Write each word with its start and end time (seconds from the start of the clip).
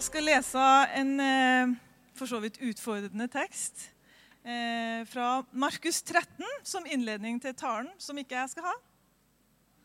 Jeg 0.00 0.06
skal 0.06 0.24
lese 0.24 0.66
en 0.96 1.10
eh, 1.20 1.72
for 2.16 2.24
så 2.24 2.38
vidt 2.40 2.54
utfordrende 2.64 3.26
tekst 3.28 3.82
eh, 4.48 5.02
fra 5.04 5.42
Markus 5.52 5.98
13 6.00 6.40
som 6.64 6.86
innledning 6.88 7.36
til 7.42 7.52
talen, 7.52 7.90
som 8.00 8.16
ikke 8.16 8.32
jeg 8.38 8.48
skal 8.54 8.64
ha, 8.64 8.72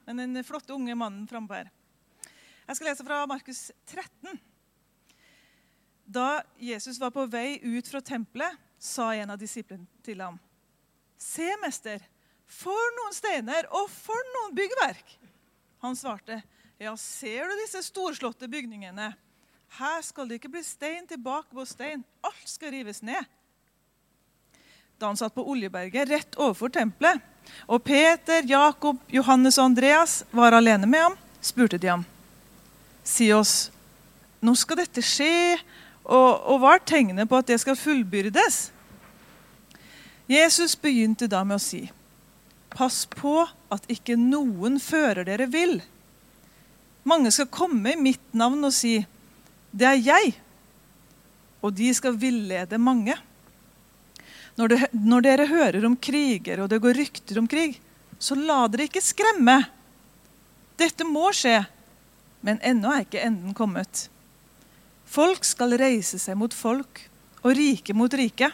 men 0.07 0.21
den 0.21 0.46
flotte 0.47 0.71
unge 0.71 0.96
mannen 0.96 1.25
frampå 1.28 1.57
her. 1.57 1.67
Jeg 2.63 2.79
skal 2.79 2.88
lese 2.88 3.07
fra 3.09 3.17
Markus 3.28 3.59
13. 3.91 4.39
Da 6.07 6.45
Jesus 6.63 7.02
var 7.04 7.11
på 7.11 7.27
vei 7.27 7.59
ut 7.66 7.91
fra 7.91 8.00
tempelet, 8.00 8.55
sa 8.79 9.09
en 9.20 9.36
av 9.36 9.43
disiplene 9.43 10.00
til 10.07 10.23
ham.: 10.23 10.39
Se, 11.20 11.50
mester, 11.59 12.07
for 12.47 12.95
noen 13.02 13.20
steiner 13.20 13.68
og 13.68 13.91
for 13.91 14.32
noen 14.38 14.55
byggverk! 14.55 15.18
Han 15.84 16.00
svarte, 16.00 16.39
ja, 16.79 16.95
ser 16.95 17.52
du 17.52 17.59
disse 17.66 17.84
storslåtte 17.91 18.47
bygningene? 18.47 19.11
Her 19.76 20.02
skal 20.07 20.30
det 20.30 20.38
ikke 20.39 20.54
bli 20.54 20.62
stein 20.64 21.07
tilbake 21.07 21.52
på 21.52 21.65
stein. 21.68 22.04
Alt 22.24 22.47
skal 22.47 22.71
rives 22.71 23.02
ned. 23.04 23.25
Da 24.96 25.10
han 25.10 25.18
satt 25.20 25.36
på 25.36 25.43
Oljeberget 25.52 26.07
rett 26.07 26.38
overfor 26.39 26.71
tempelet, 26.71 27.20
og 27.68 27.83
Peter, 27.83 28.46
Jakob, 28.47 29.02
Johannes 29.11 29.57
og 29.60 29.66
Andreas 29.69 30.21
var 30.32 30.56
alene 30.56 30.88
med 30.88 31.04
ham, 31.04 31.18
spurte 31.43 31.78
de 31.78 31.89
ham. 31.92 32.06
Si 33.03 33.28
oss, 33.36 33.69
nå 34.39 34.53
skal 34.56 34.80
dette 34.80 35.03
skje, 35.03 35.58
og, 36.05 36.30
og 36.47 36.61
hva 36.61 36.78
er 36.78 36.86
tegnet 36.88 37.30
på 37.30 37.38
at 37.42 37.52
det 37.52 37.59
skal 37.61 37.78
fullbyrdes? 37.78 38.69
Jesus 40.31 40.78
begynte 40.80 41.28
da 41.30 41.44
med 41.44 41.59
å 41.59 41.61
si, 41.61 41.83
pass 42.72 43.03
på 43.11 43.44
at 43.73 43.92
ikke 43.92 44.16
noen 44.17 44.80
fører 44.81 45.28
dere 45.28 45.50
vill. 45.52 45.81
Mange 47.05 47.30
skal 47.36 47.52
komme 47.52 47.94
i 47.94 48.00
mitt 48.00 48.33
navn 48.33 48.64
og 48.66 48.73
si, 48.73 49.02
det 49.75 49.88
er 49.89 50.00
jeg. 50.00 50.34
Og 51.59 51.73
de 51.75 51.89
skal 51.97 52.16
villede 52.20 52.80
mange. 52.80 53.16
Når, 54.55 54.72
det, 54.72 54.80
når, 54.95 55.25
dere 55.25 55.47
hører 55.49 55.86
om 55.88 55.97
kriger 55.99 56.61
og 56.63 56.69
det 56.72 56.80
går 56.83 56.95
rykter 56.95 57.39
om 57.41 57.47
krig, 57.52 57.75
så 58.19 58.38
la 58.39 58.64
dere 58.72 58.88
ikke 58.88 59.03
skremme. 59.03 59.58
Dette 60.80 61.08
må 61.08 61.27
skje, 61.36 61.66
men 62.45 62.61
ennå 62.64 62.94
er 62.94 63.03
ikke 63.03 63.23
enden 63.25 63.55
kommet. 63.58 64.08
Folk 65.05 65.44
skal 65.47 65.75
reise 65.80 66.19
seg 66.21 66.38
mot 66.39 66.55
folk 66.55 67.03
og 67.44 67.55
rike 67.58 67.95
mot 67.95 68.14
rike. 68.16 68.49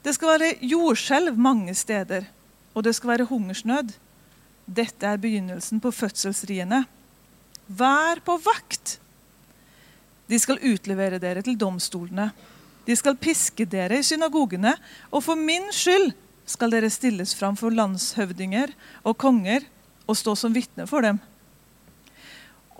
Det 0.00 0.14
skal 0.16 0.32
være 0.32 0.54
jordskjelv 0.64 1.36
mange 1.36 1.74
steder, 1.76 2.24
og 2.72 2.86
det 2.86 2.94
skal 2.96 3.14
være 3.14 3.28
hungersnød. 3.28 3.92
Dette 4.64 5.06
er 5.06 5.20
begynnelsen 5.20 5.80
på 5.82 5.92
fødselsriene. 5.92 6.86
Vær 7.68 8.24
på 8.24 8.38
vakt! 8.40 8.96
De 10.30 10.38
skal 10.38 10.62
utlevere 10.62 11.18
dere 11.18 11.42
til 11.42 11.58
domstolene. 11.58 12.30
De 12.86 12.96
skal 12.96 13.18
piske 13.18 13.66
dere 13.66 13.98
i 13.98 14.06
synagogene, 14.06 14.76
og 15.10 15.24
for 15.26 15.38
min 15.38 15.68
skyld 15.74 16.12
skal 16.48 16.70
dere 16.72 16.90
stilles 16.90 17.34
fram 17.38 17.58
for 17.58 17.74
landshøvdinger 17.74 18.72
og 19.02 19.18
konger 19.18 19.66
og 20.06 20.18
stå 20.18 20.36
som 20.38 20.54
vitne 20.54 20.86
for 20.90 21.04
dem. 21.06 21.18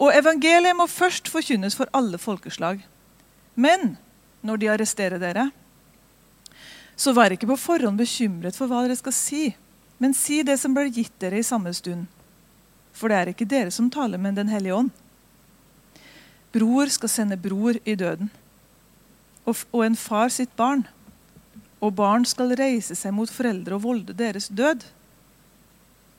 Og 0.00 0.14
evangeliet 0.16 0.78
må 0.78 0.86
først 0.88 1.28
forkynnes 1.28 1.76
for 1.76 1.90
alle 1.94 2.18
folkeslag. 2.18 2.80
Men 3.54 3.96
når 4.46 4.62
de 4.62 4.70
arresterer 4.72 5.20
dere, 5.20 5.50
så 6.96 7.12
vær 7.16 7.34
ikke 7.34 7.48
på 7.50 7.58
forhånd 7.60 8.00
bekymret 8.00 8.56
for 8.56 8.70
hva 8.70 8.84
dere 8.84 8.96
skal 8.98 9.14
si, 9.16 9.42
men 10.00 10.16
si 10.16 10.40
det 10.46 10.56
som 10.60 10.72
blir 10.76 10.88
gitt 10.92 11.14
dere 11.20 11.40
i 11.40 11.46
samme 11.46 11.72
stund. 11.76 12.06
For 12.96 13.12
det 13.12 13.18
er 13.18 13.30
ikke 13.32 13.48
dere 13.48 13.72
som 13.72 13.90
taler, 13.92 14.18
men 14.18 14.34
Den 14.38 14.48
hellige 14.48 14.74
ånd. 14.74 14.90
Bror 16.54 16.90
skal 16.90 17.12
sende 17.12 17.38
bror 17.38 17.78
i 17.84 17.94
døden, 17.94 18.30
og, 19.46 19.60
og 19.70 19.84
en 19.86 19.98
far 19.98 20.32
sitt 20.34 20.50
barn. 20.58 20.82
Og 21.80 21.94
barn 21.96 22.26
skal 22.28 22.52
reise 22.58 22.96
seg 22.98 23.14
mot 23.16 23.30
foreldre 23.32 23.78
og 23.78 23.84
volde 23.86 24.16
deres 24.16 24.50
død. 24.52 24.82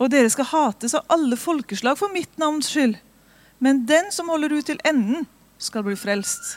Og 0.02 0.10
dere 0.10 0.32
skal 0.34 0.50
hates 0.50 0.96
av 0.98 1.06
alle 1.14 1.38
folkeslag 1.38 2.00
for 2.00 2.10
mitt 2.14 2.32
navns 2.42 2.72
skyld. 2.72 2.96
Men 3.62 3.84
den 3.86 4.10
som 4.16 4.32
holder 4.34 4.56
ut 4.58 4.66
til 4.72 4.82
enden, 4.88 5.28
skal 5.62 5.86
bli 5.86 5.94
frelst. 5.94 6.56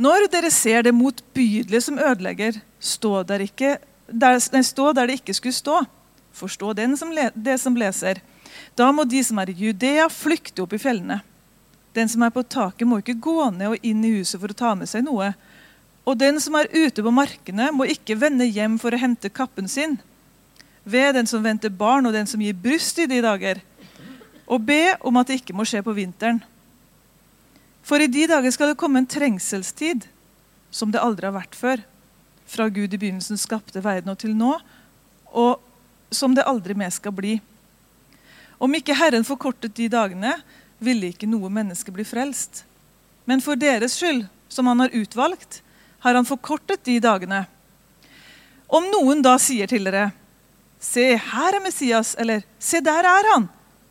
Når 0.00 0.26
dere 0.32 0.50
ser 0.52 0.84
det 0.84 0.92
motbydelige 0.92 1.80
som 1.86 1.98
ødelegger, 2.00 2.58
stå 2.80 3.22
der, 3.28 3.46
ikke, 3.48 3.78
der, 4.08 4.36
nei, 4.52 4.62
stå 4.64 4.90
der 4.96 5.08
det 5.08 5.20
ikke 5.20 5.36
skulle 5.36 5.56
stå. 5.56 5.78
Forstå 6.36 6.74
som 6.96 7.12
le, 7.12 7.30
det 7.34 7.56
som 7.60 7.76
leser. 7.76 8.20
Da 8.76 8.92
må 8.92 9.04
de 9.04 9.24
som 9.24 9.38
er 9.38 9.50
i 9.50 9.56
Judea, 9.56 10.08
flykte 10.08 10.62
opp 10.62 10.72
i 10.72 10.80
fjellene. 10.80 11.20
Den 11.96 12.08
som 12.08 12.22
er 12.22 12.30
på 12.34 12.44
taket, 12.46 12.86
må 12.86 13.00
ikke 13.00 13.18
gå 13.18 13.50
ned 13.54 13.74
og 13.74 13.86
inn 13.86 14.04
i 14.06 14.12
huset 14.18 14.38
for 14.40 14.52
å 14.52 14.56
ta 14.56 14.74
med 14.78 14.90
seg 14.90 15.02
noe. 15.06 15.32
Og 16.06 16.18
den 16.18 16.38
som 16.42 16.56
er 16.58 16.70
ute 16.70 17.02
på 17.02 17.12
markene, 17.14 17.70
må 17.74 17.88
ikke 17.90 18.18
vende 18.18 18.46
hjem 18.46 18.78
for 18.80 18.94
å 18.94 19.00
hente 19.00 19.32
kappen 19.32 19.68
sin. 19.70 19.98
Ved 20.84 21.14
den 21.18 21.28
som 21.28 21.42
venter 21.44 21.72
barn, 21.72 22.06
og 22.06 22.14
den 22.14 22.30
som 22.30 22.40
gir 22.42 22.56
bryst 22.56 22.98
i 23.02 23.08
de 23.10 23.20
dager. 23.24 23.60
Og 24.46 24.62
be 24.66 24.96
om 25.06 25.18
at 25.20 25.30
det 25.30 25.40
ikke 25.42 25.56
må 25.56 25.66
skje 25.68 25.82
på 25.86 25.94
vinteren. 25.94 26.40
For 27.86 28.02
i 28.02 28.10
de 28.10 28.26
dager 28.30 28.52
skal 28.54 28.72
det 28.72 28.78
komme 28.80 29.02
en 29.02 29.08
trengselstid 29.10 30.06
som 30.70 30.92
det 30.94 31.02
aldri 31.02 31.26
har 31.26 31.34
vært 31.34 31.56
før. 31.58 31.82
Fra 32.50 32.68
Gud 32.70 32.94
i 32.94 32.98
begynnelsen 32.98 33.38
skapte 33.38 33.82
verden 33.82 34.12
og 34.12 34.18
til 34.20 34.34
nå, 34.36 34.56
og 35.30 36.14
som 36.14 36.34
det 36.34 36.46
aldri 36.46 36.74
mer 36.78 36.90
skal 36.94 37.14
bli. 37.14 37.36
Om 38.60 38.74
ikke 38.76 38.96
Herren 38.98 39.26
forkortet 39.26 39.76
de 39.78 39.88
dagene, 39.90 40.34
ville 40.80 41.12
ikke 41.12 41.28
noe 41.28 41.52
menneske 41.52 41.92
bli 41.94 42.04
frelst. 42.08 42.64
Men 43.28 43.42
for 43.44 43.58
deres 43.60 43.98
skyld, 44.00 44.24
som 44.48 44.66
han 44.66 44.82
har 44.82 44.94
utvalgt, 44.96 45.60
har 46.00 46.16
han 46.16 46.26
forkortet 46.26 46.82
de 46.88 46.96
dagene. 47.00 47.44
Om 48.66 48.88
noen 48.90 49.22
da 49.22 49.36
sier 49.38 49.68
til 49.68 49.84
dere, 49.84 50.12
'Se, 50.80 51.16
her 51.16 51.54
er 51.54 51.60
Messias', 51.60 52.14
eller 52.18 52.42
'Se, 52.58 52.80
der 52.80 53.04
er 53.04 53.24
han', 53.34 53.48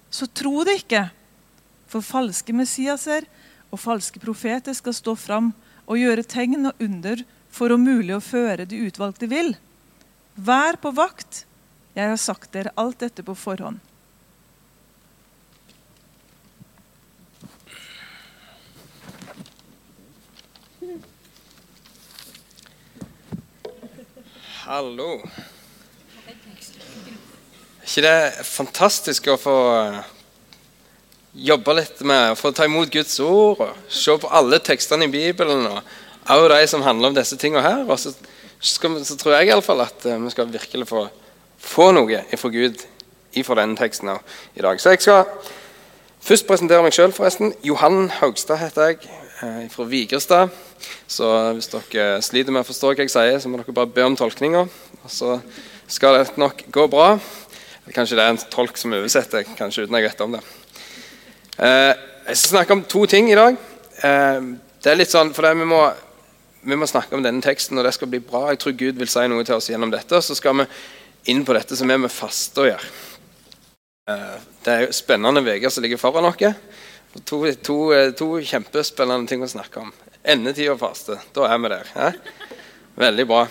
så 0.09 0.25
tro 0.33 0.63
det 0.63 0.83
ikke. 0.83 1.09
For 1.87 2.01
falske 2.01 2.53
Messiaser 2.53 3.25
og 3.71 3.79
falske 3.79 4.19
profeter 4.19 4.73
skal 4.73 4.93
stå 4.93 5.15
fram 5.15 5.53
og 5.87 5.97
gjøre 5.97 6.23
tegn 6.23 6.65
og 6.65 6.73
under 6.81 7.23
for 7.49 7.73
om 7.73 7.81
mulig 7.81 8.15
å 8.15 8.23
føre 8.23 8.65
de 8.65 8.81
utvalgte 8.87 9.29
vil. 9.29 9.55
Vær 10.35 10.77
på 10.81 10.91
vakt. 10.95 11.45
Jeg 11.95 12.09
har 12.09 12.17
sagt 12.17 12.51
dere 12.53 12.73
alt 12.77 12.99
dette 12.99 13.25
på 13.25 13.35
forhånd. 13.35 13.79
Hallo. 24.69 25.15
Er 26.27 26.33
ikke 27.87 28.01
det 28.05 28.45
fantastisk 28.45 29.25
å 29.33 29.37
få 29.41 29.53
eh, 29.73 29.95
jobbe 31.47 31.73
litt 31.79 32.03
med 32.05 32.35
å 32.35 32.37
få 32.37 32.51
ta 32.53 32.67
imot 32.69 32.91
Guds 32.93 33.15
ord 33.25 33.63
og 33.65 33.79
se 33.89 34.13
på 34.21 34.29
alle 34.29 34.59
tekstene 34.61 35.07
i 35.07 35.09
Bibelen 35.09 35.65
og 35.71 35.79
også 36.35 36.51
de 36.53 36.67
som 36.69 36.85
handler 36.85 37.09
om 37.09 37.17
disse 37.17 37.39
tingene 37.41 37.65
her? 37.65 37.81
Og 37.81 37.97
så, 37.97 38.13
skal, 38.61 38.99
så 39.09 39.17
tror 39.17 39.39
jeg 39.39 39.49
i 39.49 39.55
alle 39.55 39.65
fall 39.65 39.81
at 39.87 40.05
uh, 40.05 40.19
vi 40.21 40.35
skal 40.35 40.53
virkelig 40.53 40.85
få, 40.91 41.07
få 41.57 41.89
noe 41.97 42.21
fra 42.37 42.53
Gud 42.53 42.85
ifra 43.41 43.57
denne 43.63 43.73
teksten 43.79 44.13
i 44.13 44.61
dag. 44.61 44.77
Så 44.77 44.93
jeg 44.93 45.01
skal 45.01 45.25
først 46.21 46.45
presentere 46.45 46.85
meg 46.85 46.93
sjøl, 46.93 47.09
forresten. 47.17 47.57
Johan 47.65 48.11
Haugstad 48.19 48.61
heter 48.61 48.91
jeg, 48.91 49.09
fra 49.39 49.85
Vigrestad. 49.87 50.51
Så 51.07 51.27
hvis 51.55 51.69
dere 51.71 52.21
sliter 52.25 52.51
med 52.51 52.65
å 52.65 52.67
forstå 52.67 52.91
hva 52.91 53.05
jeg 53.05 53.11
sier, 53.13 53.37
så 53.39 53.51
må 53.51 53.59
dere 53.61 53.75
bare 53.75 53.91
be 53.93 54.03
om 54.07 54.17
tolkninga. 54.19 54.65
Så 55.07 55.37
skal 55.89 56.19
det 56.19 56.37
nok 56.39 56.65
gå 56.71 56.87
bra. 56.91 57.13
Kanskje 57.95 58.19
det 58.19 58.25
er 58.25 58.35
en 58.35 58.43
tolk 58.51 58.77
som 58.77 58.93
oversetter, 58.93 59.47
kanskje 59.57 59.87
uten 59.87 59.97
jeg 59.97 60.05
vet 60.05 60.19
om 60.21 60.35
det. 60.35 60.43
Eh, 61.57 61.93
jeg 62.29 62.37
skal 62.37 62.51
snakke 62.51 62.75
om 62.75 62.83
to 62.85 63.05
ting 63.09 63.31
i 63.31 63.37
dag. 63.37 63.57
Eh, 64.05 64.51
det 64.83 64.91
er 64.91 64.99
litt 64.99 65.11
sånn, 65.11 65.33
for 65.33 65.49
vi 65.57 65.65
må, 65.67 65.81
vi 66.61 66.77
må, 66.77 66.87
snakke 66.87 67.17
om 67.17 67.25
denne 67.25 67.41
teksten, 67.41 67.79
og 67.79 67.87
det 67.87 67.95
skal 67.97 68.11
bli 68.11 68.21
bra. 68.21 68.45
Jeg 68.51 68.61
tror 68.61 68.77
Gud 68.77 69.01
vil 69.01 69.09
si 69.09 69.25
noe 69.31 69.47
til 69.47 69.57
oss 69.57 69.71
gjennom 69.71 69.91
dette. 69.93 70.21
Så 70.21 70.37
skal 70.37 70.61
vi 70.61 70.67
inn 71.33 71.41
på 71.47 71.55
dette 71.57 71.75
som 71.79 71.89
er 71.89 71.99
med 72.03 72.13
faste 72.13 72.61
å 72.61 72.69
gjøre. 72.69 72.91
Eh, 74.13 74.37
det 74.65 74.75
er 74.75 74.85
jo 74.85 74.93
spennende 74.95 75.41
uker 75.41 75.73
som 75.73 75.85
ligger 75.85 76.01
foran 76.01 76.29
oss. 76.29 76.45
To, 77.09 77.51
to, 77.53 77.77
to, 78.13 78.27
kjempespennende 78.45 79.29
ting 79.29 79.41
å 79.41 79.49
snakke 79.49 79.81
om. 79.81 79.89
Endetid 80.21 80.69
og 80.69 80.77
faste. 80.83 81.17
Da 81.33 81.47
er 81.49 81.57
vi 81.63 81.71
der. 81.73 81.89
Eh? 82.05 82.19
Veldig 83.01 83.25
bra. 83.29 83.47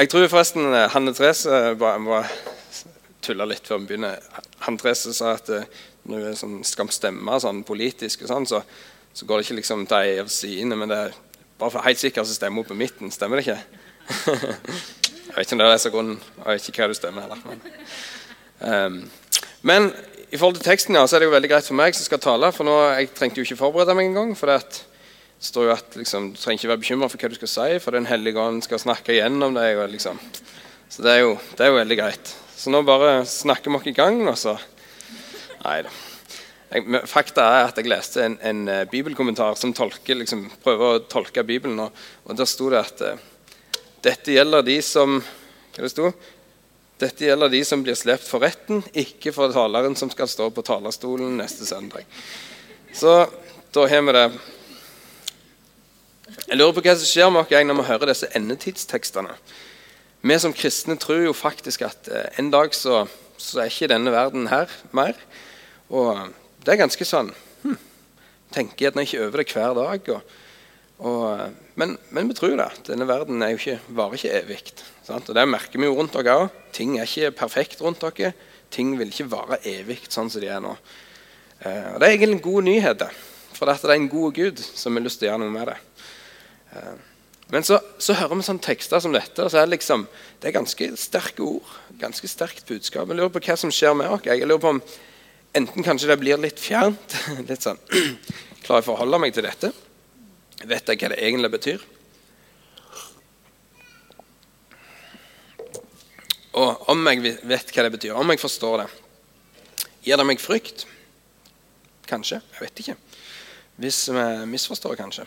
Jeg 0.00 0.10
tror 0.10 0.26
forresten 0.32 0.74
Hanne 0.90 1.14
Therese 1.14 1.76
må 2.02 2.18
tulle 3.22 3.46
litt 3.46 3.68
før 3.68 3.82
vi 3.82 3.92
begynner. 3.92 4.18
Hanne 4.64 4.82
Therese 4.82 5.14
sa 5.14 5.36
at 5.36 5.52
når 6.10 6.26
du 6.26 6.40
sånn, 6.40 6.58
skal 6.66 6.90
stemme 6.90 7.38
sånn 7.42 7.62
politisk, 7.68 8.26
sånn, 8.26 8.48
så, 8.48 8.62
så, 9.12 9.26
går 9.28 9.38
det 9.38 9.46
ikke 9.46 9.58
liksom 9.60 9.86
til 9.86 10.00
ei 10.00 10.18
av 10.22 10.30
sidene, 10.32 10.78
men 10.80 10.90
det 10.90 10.98
er 10.98 11.18
bare 11.60 11.74
for 11.76 11.86
helt 11.86 12.00
sikkert 12.00 12.26
så 12.26 12.34
stemmer 12.34 12.64
hun 12.64 12.70
på 12.72 12.78
midten. 12.80 13.14
Stemmer 13.14 13.38
det 13.38 13.46
ikke? 13.46 13.60
jeg 15.30 15.34
vet 15.36 15.44
ikke 15.44 15.54
om 15.54 15.62
det 15.62 15.66
er 15.68 15.74
det 15.76 15.80
som 15.82 15.92
er 15.92 15.94
grunnen. 15.94 16.22
Jeg 16.40 16.48
vet 16.50 16.70
ikke 16.72 16.82
hva 16.82 16.90
du 16.90 16.98
stemmer 16.98 17.28
heller. 17.28 17.44
Men, 17.46 17.66
um, 18.66 19.02
men 19.68 19.92
I 20.30 20.38
forhold 20.38 20.60
til 20.60 20.66
teksten 20.68 20.94
ja, 20.94 21.02
så 21.10 21.16
er 21.16 21.24
det 21.24 21.26
jo 21.26 21.32
veldig 21.32 21.48
greit 21.50 21.66
for 21.66 21.74
meg 21.74 21.96
som 21.96 22.06
skal 22.06 22.20
tale. 22.22 22.52
For 22.54 22.66
nå, 22.66 22.74
Jeg 22.94 23.08
trengte 23.18 23.40
jo 23.40 23.46
ikke 23.48 23.58
forberede 23.58 23.96
meg 23.98 24.12
engang. 24.12 24.36
For 24.38 24.46
det 24.46 24.84
står 25.42 25.66
jo 25.66 25.72
at 25.74 25.96
liksom, 25.98 26.28
du 26.30 26.38
trenger 26.38 26.60
ikke 26.60 26.70
være 26.70 26.82
bekymra 26.84 27.08
for 27.10 27.18
hva 27.18 27.30
du 27.32 27.38
skal 27.40 27.50
si, 27.50 27.80
for 27.82 27.98
Den 27.98 28.06
hellige 28.06 28.38
ånd 28.38 28.62
skal 28.62 28.78
snakke 28.78 29.16
igjennom 29.16 29.58
deg. 29.58 29.80
Og, 29.80 29.90
liksom. 29.90 30.22
Så 30.86 31.02
det 31.02 31.16
er, 31.16 31.24
jo, 31.24 31.34
det 31.58 31.66
er, 31.66 31.72
jo, 31.72 31.80
veldig 31.80 31.98
greit. 31.98 32.32
Så 32.54 32.70
nå 32.70 32.84
bare 32.86 33.24
snakker 33.26 33.74
vi 33.74 33.80
oss 33.80 33.90
i 33.90 33.96
gang, 33.96 34.22
og 34.28 34.38
så 34.38 34.54
Nei 35.60 35.82
da. 35.84 35.90
Fakta 37.10 37.44
er 37.44 37.66
at 37.66 37.76
jeg 37.76 37.90
leste 37.90 38.22
en, 38.24 38.38
en 38.46 38.60
uh, 38.70 38.84
bibelkommentar 38.88 39.58
som 39.58 39.74
tolker, 39.76 40.16
liksom, 40.16 40.46
prøver 40.62 40.86
å 40.86 41.02
tolke 41.10 41.42
Bibelen. 41.44 41.82
Og, 41.82 42.04
og 42.24 42.38
der 42.38 42.48
sto 42.48 42.70
det 42.72 42.80
at 42.80 43.02
uh, 43.02 43.18
dette 44.06 44.38
gjelder 44.38 44.62
de 44.64 44.78
som 44.86 45.18
Hva 45.74 45.82
det 45.82 45.90
sto? 45.90 46.12
Dette 47.00 47.24
gjelder 47.24 47.48
de 47.48 47.62
som 47.64 47.80
blir 47.80 47.96
slept 47.96 48.26
for 48.28 48.44
retten, 48.44 48.82
ikke 48.92 49.32
for 49.32 49.52
taleren 49.54 49.94
som 49.96 50.10
skal 50.12 50.28
stå 50.28 50.50
på 50.52 50.64
talerstolen 50.66 51.38
neste 51.40 51.64
søndag. 51.64 52.04
Så 52.92 53.24
da 53.72 53.86
har 53.88 54.02
vi 54.04 54.12
det. 54.16 54.24
Jeg 56.50 56.58
lurer 56.58 56.74
på 56.76 56.82
hva 56.84 56.94
som 56.98 57.08
skjer 57.08 57.30
med 57.32 57.40
oss 57.46 57.66
når 57.70 57.78
vi 57.78 57.86
hører 57.88 58.12
disse 58.12 58.28
endetidstekstene. 58.36 59.32
Vi 60.20 60.36
som 60.42 60.52
kristne 60.52 60.98
tror 61.00 61.22
jo 61.24 61.32
faktisk 61.32 61.86
at 61.88 62.10
eh, 62.12 62.28
en 62.42 62.50
dag 62.52 62.74
så, 62.76 63.06
så 63.40 63.62
er 63.62 63.72
ikke 63.72 63.88
denne 63.94 64.12
verden 64.12 64.50
her 64.50 64.68
mer. 64.92 65.16
Og 65.88 66.28
det 66.60 66.74
er 66.74 66.82
ganske 66.82 67.06
sånn 67.08 67.32
hm, 67.62 67.78
Tenker 68.52 68.90
gjerne 68.90 69.06
ikke 69.06 69.22
over 69.24 69.40
det 69.40 69.48
hver 69.54 69.78
dag. 69.78 70.12
Og, 70.12 70.36
og, 71.00 71.54
men, 71.80 71.94
men, 72.12 72.28
vi 72.28 72.36
tror 72.36 72.56
det. 72.60 72.68
Denne 72.90 73.06
verden 73.08 73.40
er 73.42 73.56
ikke, 73.56 73.78
varer 73.96 74.18
ikke 74.18 74.32
evig. 74.42 74.60
Og 75.08 75.34
Det 75.34 75.46
merker 75.48 75.80
vi 75.80 75.88
jo 75.88 75.96
rundt 75.96 76.16
dere 76.16 76.36
òg. 76.42 76.56
Ting 76.76 76.98
er 76.98 77.08
ikke 77.08 77.32
perfekt 77.38 77.80
rundt 77.80 78.04
dere. 78.04 78.34
Ting 78.70 78.92
vil 78.98 79.10
ikke 79.10 79.30
vare 79.32 79.58
evig 79.66 80.02
sånn 80.08 80.30
som 80.30 80.42
de 80.42 80.50
er 80.52 80.60
nå. 80.62 80.74
Eh, 81.64 81.94
og 81.94 82.00
Det 82.00 82.06
er 82.06 82.12
egentlig 82.12 82.36
en 82.36 82.44
god 82.44 82.68
nyhet, 82.68 83.06
for 83.56 83.66
det 83.68 83.80
er 83.80 83.96
en 83.96 84.12
god 84.12 84.36
Gud 84.36 84.60
som 84.60 84.96
har 84.96 85.04
lyst 85.04 85.20
til 85.20 85.28
å 85.28 85.32
gjøre 85.32 85.42
noe 85.42 85.56
med 85.56 85.72
det. 85.72 85.78
Eh, 86.76 86.92
men 87.50 87.66
så, 87.66 87.80
så, 87.98 88.14
hører 88.14 88.38
vi 88.38 88.46
sånne 88.46 88.62
tekster 88.62 89.02
som 89.02 89.16
dette, 89.16 89.42
og 89.42 89.50
så 89.50 89.58
er 89.58 89.66
det 89.66 89.74
liksom, 89.74 90.04
det 90.38 90.50
er 90.50 90.58
ganske 90.60 90.90
sterke 91.00 91.42
ord. 91.42 91.76
Ganske 91.98 92.28
sterkt 92.30 92.68
budskap. 92.68 93.08
Jeg 93.08 93.18
lurer 93.18 93.32
på 93.34 93.42
hva 93.42 93.56
som 93.58 93.72
skjer 93.74 93.96
med 93.98 94.12
oss. 94.12 94.26
Jeg 94.28 94.46
lurer 94.46 94.62
på 94.62 94.76
om 94.76 94.84
Enten 95.50 95.82
kanskje 95.82 96.06
det 96.06 96.20
blir 96.20 96.38
litt 96.38 96.60
fjernt. 96.62 97.16
litt 97.48 97.64
sånn, 97.64 97.80
Klarer 98.62 98.76
jeg 98.78 98.84
å 98.84 98.86
forholde 98.92 99.18
meg 99.18 99.34
til 99.34 99.42
dette? 99.48 99.72
Vet 100.60 100.88
jeg 100.92 101.00
hva 101.00 101.08
det 101.14 101.20
egentlig 101.24 101.50
betyr? 101.54 101.84
Og 106.60 106.88
om 106.92 107.06
jeg 107.08 107.38
vet 107.46 107.70
hva 107.72 107.84
det 107.86 107.92
betyr, 107.94 108.16
om 108.18 108.32
jeg 108.32 108.42
forstår 108.42 108.82
det, 108.82 108.88
gir 110.04 110.20
det 110.20 110.26
meg 110.26 110.42
frykt? 110.42 110.84
Kanskje. 112.10 112.40
Jeg 112.56 112.66
vet 112.66 112.82
ikke. 112.82 112.96
Hvis 113.80 114.02
vi 114.12 114.26
misforstår, 114.50 114.98
kanskje. 114.98 115.24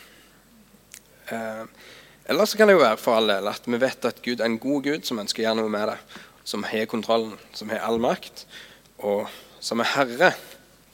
Eh, 1.31 1.63
eller 2.29 2.45
så 2.45 2.59
kan 2.59 2.69
det 2.69 2.75
jo 2.75 2.83
være 2.83 2.99
for 3.01 3.17
all 3.17 3.31
del 3.31 3.49
at 3.49 3.65
vi 3.65 3.79
vet 3.81 4.05
at 4.05 4.21
Gud 4.23 4.39
er 4.39 4.45
en 4.45 4.59
god 4.61 4.85
Gud 4.85 5.07
som 5.07 5.19
ønsker 5.23 5.41
å 5.41 5.47
gjøre 5.47 5.59
noe 5.63 5.71
med 5.73 5.89
det. 5.89 5.97
Som 6.45 6.67
har 6.67 6.85
kontrollen, 6.91 7.33
som 7.55 7.71
har 7.71 7.81
all 7.87 8.01
makt, 8.03 8.45
og 8.99 9.31
som 9.63 9.81
er 9.81 9.93
herre. 9.95 10.33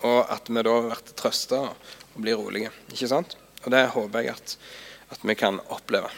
Og 0.05 0.21
at 0.31 0.47
vi 0.47 0.63
da 0.63 0.75
blir 0.85 1.13
trøsta 1.19 1.63
og 1.73 2.19
blir 2.21 2.39
rolige. 2.39 2.71
Ikke 2.93 3.09
sant? 3.11 3.35
Og 3.63 3.71
det 3.73 3.87
håper 3.93 4.23
jeg 4.23 4.35
at, 4.35 4.55
at 5.15 5.25
vi 5.25 5.35
kan 5.37 5.59
oppleve. 5.73 6.11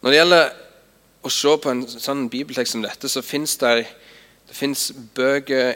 Når 0.00 0.12
det 0.12 0.20
gjelder 0.20 0.54
å 1.26 1.32
se 1.32 1.52
på 1.58 1.72
en 1.72 1.82
sånn 1.90 2.28
bibeltekst 2.30 2.76
som 2.76 2.84
dette, 2.84 3.10
så 3.10 3.22
fins 3.24 3.56
det, 3.60 3.86
det 4.46 4.72
bøker 5.16 5.74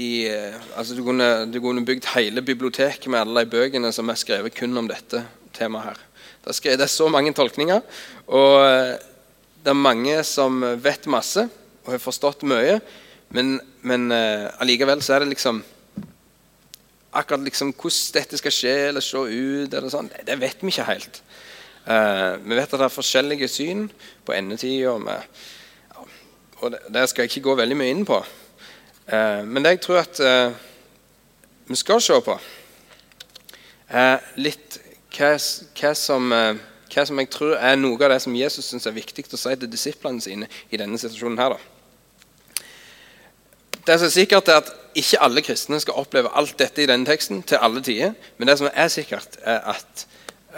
i 0.00 0.26
eh, 0.26 0.56
altså 0.74 0.96
Du 0.96 1.04
kunne, 1.06 1.28
kunne 1.52 1.84
bygd 1.86 2.08
hele 2.14 2.42
biblioteket 2.42 3.06
med 3.12 3.20
alle 3.20 3.44
de 3.44 3.52
bøkene 3.52 3.92
som 3.94 4.08
er 4.10 4.18
skrevet 4.18 4.56
kun 4.56 4.74
om 4.80 4.88
dette 4.90 5.22
temaet. 5.54 5.92
her. 5.92 6.00
Det 6.42 6.50
er, 6.50 6.56
skrevet, 6.58 6.80
det 6.80 6.88
er 6.88 6.92
så 6.92 7.08
mange 7.08 7.32
tolkninger, 7.32 7.84
og 8.26 8.54
eh, 8.64 8.96
det 9.64 9.72
er 9.72 9.78
mange 9.80 10.16
som 10.28 10.64
vet 10.82 11.06
masse 11.08 11.46
og 11.84 11.92
har 11.94 12.02
forstått 12.02 12.42
mye. 12.48 12.80
Men, 13.34 13.56
men 13.82 14.10
uh, 14.12 14.52
allikevel 14.62 15.00
så 15.02 15.16
er 15.16 15.24
det 15.24 15.32
liksom 15.32 15.62
Akkurat 17.14 17.44
liksom 17.46 17.72
hvordan 17.72 18.14
dette 18.16 18.38
skal 18.40 18.54
skje 18.54 18.74
eller 18.88 19.04
se 19.04 19.20
ut, 19.20 19.74
eller 19.74 19.90
sånn, 19.92 20.10
det, 20.26 20.36
vet 20.40 20.62
vi 20.62 20.72
ikke 20.72 20.88
helt. 20.88 21.20
Uh, 21.84 22.40
vi 22.42 22.56
vet 22.56 22.72
at 22.72 22.80
det 22.80 22.86
er 22.86 22.94
forskjellige 22.94 23.48
syn 23.52 23.86
på 24.24 24.34
endetida. 24.34 24.96
Ja, 24.98 26.04
og 26.60 26.72
det, 26.72 26.80
det, 26.94 27.04
skal 27.10 27.24
jeg 27.24 27.34
ikke 27.34 27.48
gå 27.50 27.56
veldig 27.60 27.78
mye 27.78 27.94
inn 27.94 28.06
på. 28.08 28.18
Uh, 29.06 29.42
men 29.46 29.62
det 29.62 29.76
jeg 29.76 29.82
tror 29.84 30.00
at 30.00 30.22
uh, 30.24 30.56
vi 31.68 31.78
skal 31.78 32.02
se 32.02 32.18
på, 32.24 32.38
er 33.94 34.24
litt 34.40 34.80
hva, 35.14 35.36
hva, 35.36 35.92
som, 35.94 36.32
hva, 36.32 37.04
som, 37.06 37.20
jeg 37.20 37.30
tror 37.30 37.54
er 37.60 37.78
noe 37.78 38.00
av 38.00 38.10
det 38.10 38.18
som 38.24 38.34
Jesus 38.34 38.66
syns 38.72 38.88
er 38.90 38.96
viktig 38.96 39.28
å 39.30 39.38
si 39.38 39.54
til 39.54 39.70
disiplene 39.70 40.24
sine 40.24 40.50
i 40.72 40.80
denne 40.80 40.98
situasjonen. 40.98 41.38
her. 41.38 41.54
Da. 41.54 41.83
Det 43.86 43.98
som 44.00 44.06
er 44.06 44.14
sikkert, 44.14 44.48
er 44.48 44.62
at 44.62 44.70
ikke 44.96 45.20
alle 45.22 45.42
kristne 45.44 45.80
skal 45.82 45.98
oppleve 46.00 46.30
alt 46.32 46.56
dette 46.58 46.82
i 46.82 46.88
denne 46.88 47.04
teksten 47.04 47.42
til 47.44 47.60
alle 47.60 47.82
tider. 47.84 48.14
Men 48.38 48.48
det 48.48 48.58
som 48.58 48.68
er 48.72 48.88
sikkert, 48.88 49.36
er 49.42 49.60
at 49.74 50.06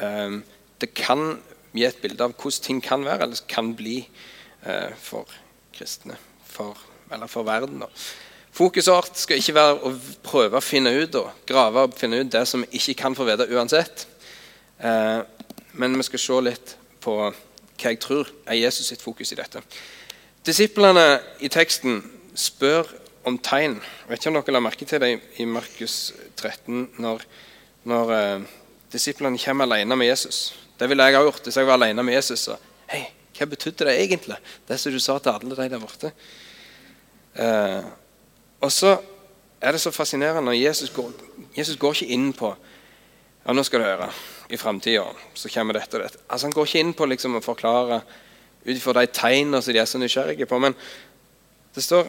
um, 0.03 0.45
det 0.81 0.93
kan 0.95 1.41
gi 1.75 1.85
et 1.85 1.99
bilde 2.03 2.23
av 2.23 2.37
hvordan 2.37 2.63
ting 2.63 2.83
kan 2.85 3.05
være, 3.05 3.27
eller 3.27 3.41
kan 3.49 3.73
bli 3.77 3.99
uh, 4.67 4.93
for 5.01 5.27
kristne. 5.75 6.15
For, 6.47 6.79
eller 7.13 7.27
for 7.27 7.43
verden. 7.43 7.81
Da. 7.83 7.91
Fokuset 8.57 9.19
skal 9.19 9.41
ikke 9.43 9.55
være 9.57 9.81
å 9.85 9.91
prøve 10.25 10.61
å 10.61 10.65
finne 10.65 10.95
ut 10.95 11.19
og 11.19 11.43
grave 11.49 11.89
og 11.89 11.97
finne 11.99 12.23
ut 12.23 12.31
det 12.33 12.45
som 12.49 12.63
vi 12.63 12.79
ikke 12.79 12.95
kan 13.03 13.17
få 13.17 13.27
vite 13.27 13.49
uansett. 13.51 14.07
Uh, 14.79 15.27
men 15.73 15.99
vi 15.99 16.07
skal 16.07 16.23
se 16.23 16.39
litt 16.47 16.77
på 17.03 17.19
hva 17.19 17.35
jeg 17.91 17.99
tror 18.01 18.31
er 18.47 18.57
Jesus 18.57 18.87
sitt 18.89 19.03
fokus 19.03 19.35
i 19.35 19.39
dette. 19.39 19.61
Disiplene 20.47 21.19
i 21.45 21.51
teksten 21.53 21.99
spør 22.39 22.87
om 23.27 23.39
tegn. 23.43 23.81
Jeg 23.81 24.11
vet 24.11 24.23
ikke 24.23 24.31
om 24.31 24.39
dere 24.39 24.55
la 24.55 24.63
merke 24.63 24.87
til 24.87 25.03
det 25.03 25.11
i 25.43 25.47
Markus 25.51 25.97
13, 26.39 26.87
når, 27.03 27.25
når 27.91 28.13
eh, 28.15 28.47
disiplene 28.93 29.41
kommer 29.43 29.67
alene 29.67 29.99
med 29.99 30.11
Jesus. 30.13 30.55
Det 30.79 30.89
ville 30.89 31.05
jeg 31.05 31.17
ha 31.17 31.25
gjort 31.27 31.47
hvis 31.47 31.59
jeg 31.59 31.67
var 31.67 31.81
alene 31.81 32.05
med 32.07 32.15
Jesus. 32.15 32.47
Så, 32.47 32.59
Hei, 32.91 33.03
hva 33.37 33.49
betydde 33.51 33.89
det 33.89 33.97
egentlig, 34.05 34.39
det 34.69 34.79
som 34.79 34.95
du 34.95 35.01
sa 35.03 35.19
til 35.19 35.35
alle 35.35 35.59
de 35.59 35.69
der 35.73 35.83
borte? 35.83 36.13
Eh, 37.35 37.89
og 38.63 38.73
så 38.73 38.95
er 39.61 39.75
det 39.75 39.83
så 39.83 39.91
fascinerende 39.91 40.45
når 40.47 40.61
Jesus 40.61 40.93
går, 40.95 41.11
Jesus 41.57 41.81
går 41.81 41.97
ikke 41.97 42.15
inn 42.15 42.31
på 42.37 42.53
ja, 43.47 43.55
nå 43.55 43.63
skal 43.63 43.83
du 43.83 43.87
høre, 43.87 44.09
i 44.51 44.59
framtida 44.59 45.05
så 45.39 45.51
kommer 45.51 45.77
dette 45.79 45.99
og 45.99 46.03
dette. 46.03 46.23
Altså 46.27 46.49
Han 46.49 46.55
går 46.55 46.67
ikke 46.67 46.81
inn 46.83 46.95
på 46.99 47.07
liksom, 47.07 47.37
å 47.39 47.43
forklare 47.45 48.01
ut 48.67 48.73
ifra 48.75 48.97
de 48.99 49.11
tegnene 49.15 49.61
som 49.63 49.75
de 49.75 49.83
er 49.83 49.87
så 49.87 50.01
nysgjerrige 50.03 50.49
på. 50.51 50.59
Men 50.63 50.75
det 51.75 51.85
står 51.87 52.09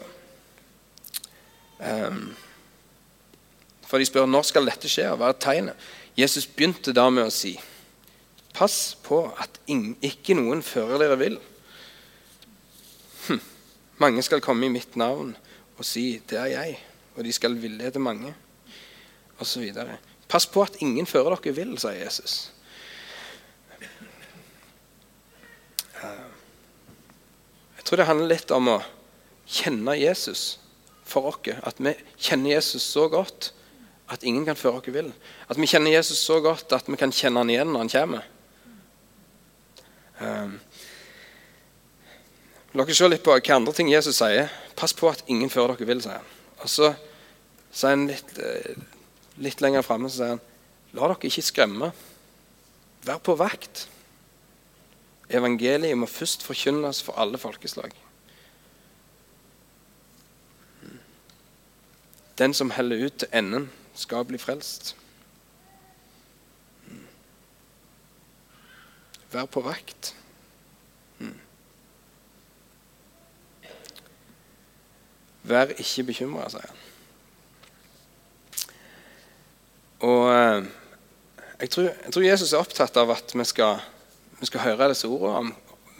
For 3.88 3.98
de 3.98 4.06
spør 4.08 4.26
når 4.28 4.48
skal 4.48 4.68
dette 4.68 4.90
skje, 4.90 5.06
og 5.12 5.20
hva 5.20 5.32
er 5.32 5.40
tegnet? 5.40 5.88
Jesus 6.18 6.48
begynte 6.50 6.92
da 6.96 7.06
med 7.14 7.28
å 7.28 7.34
si 7.34 7.54
Pass 8.58 8.96
på 9.04 9.20
at 9.38 9.60
ikke 9.68 10.34
noen 10.34 10.64
fører 10.66 10.98
dere 10.98 11.18
vil. 11.20 11.36
Hm. 13.28 13.38
Mange 14.02 14.24
skal 14.26 14.42
komme 14.42 14.66
i 14.66 14.72
mitt 14.72 14.96
navn 14.98 15.36
og 15.78 15.84
si 15.86 16.18
'det 16.18 16.38
er 16.38 16.50
jeg', 16.56 16.80
og 17.14 17.24
de 17.24 17.32
skal 17.32 17.54
villede 17.54 17.98
mange, 17.98 18.34
osv. 19.38 19.70
Pass 20.28 20.46
på 20.46 20.62
at 20.62 20.76
ingen 20.82 21.06
fører 21.06 21.36
dere 21.36 21.54
vil, 21.54 21.78
sier 21.78 22.02
Jesus. 22.02 22.50
Eh, 26.02 26.26
jeg 27.76 27.84
tror 27.84 27.96
det 27.96 28.06
handler 28.06 28.26
litt 28.26 28.50
om 28.50 28.68
å 28.68 28.82
kjenne 29.46 29.94
Jesus 29.98 30.58
for 31.08 31.30
oss. 31.32 31.40
At 31.66 31.80
vi 31.82 31.94
kjenner 32.16 32.56
Jesus 32.56 32.86
så 32.86 33.08
godt 33.12 33.52
at 34.08 34.24
ingen 34.24 34.46
kan 34.48 34.56
føre 34.56 34.80
oss 34.80 34.92
vill. 34.92 35.12
At 35.48 35.60
vi 35.60 35.68
kjenner 35.68 35.92
Jesus 35.92 36.20
så 36.24 36.40
godt 36.44 36.72
at 36.72 36.88
vi 36.88 36.96
kan 37.00 37.12
kjenne 37.12 37.42
han 37.42 37.52
igjen 37.52 37.72
når 37.72 37.84
han 37.84 37.92
kommer. 37.92 38.28
Um, 40.18 40.56
dere 42.72 42.94
se 42.94 43.08
litt 43.08 43.24
på 43.24 43.34
hva 43.34 43.54
andre 43.56 43.74
ting 43.74 43.90
Jesus 43.90 44.20
sier. 44.20 44.50
Pass 44.78 44.94
på 44.96 45.10
at 45.10 45.24
ingen 45.26 45.50
fører 45.50 45.76
dere 45.76 45.88
vill, 45.88 46.02
sier 46.04 46.20
han. 46.20 46.32
Og 46.62 46.70
så 46.70 46.92
sier 47.72 47.94
han 47.94 48.08
litt, 48.10 48.34
eh, 48.38 48.74
litt 49.42 49.62
lenger 49.64 49.86
framme 49.86 50.10
så 50.10 50.20
sier 50.20 50.34
han, 50.36 50.44
La 50.96 51.04
dere 51.04 51.28
ikke 51.28 51.44
skremme. 51.44 51.92
Vær 53.04 53.20
på 53.20 53.36
vakt. 53.36 53.86
Evangeliet 55.28 55.96
må 55.98 56.08
først 56.08 56.42
forkynnes 56.46 57.02
for 57.04 57.18
alle 57.20 57.38
folkeslag. 57.38 57.92
Den 62.38 62.54
som 62.54 62.70
heller 62.70 63.06
ut 63.06 63.18
til 63.18 63.28
enden, 63.34 63.70
skal 63.98 64.24
bli 64.24 64.38
frelst. 64.38 64.94
Vær 69.32 69.44
på 69.50 69.60
vakt. 69.60 70.14
Vær 75.48 75.72
ikke 75.80 76.04
bekymra, 76.10 76.48
sier 76.52 76.68
han. 76.68 76.84
Og 80.06 80.28
eh, 80.30 80.66
jeg 81.60 81.70
tror, 81.74 81.86
jeg 81.88 82.12
tror, 82.14 82.26
Jesus 82.26 82.52
er 82.52 82.62
opptatt 82.62 82.98
av 83.00 83.10
at 83.16 83.32
vi 83.34 83.46
skal, 83.48 83.80
vi 84.38 84.46
skal 84.46 84.62
høre 84.62 84.90
disse 84.92 85.08
ordene 85.10 85.56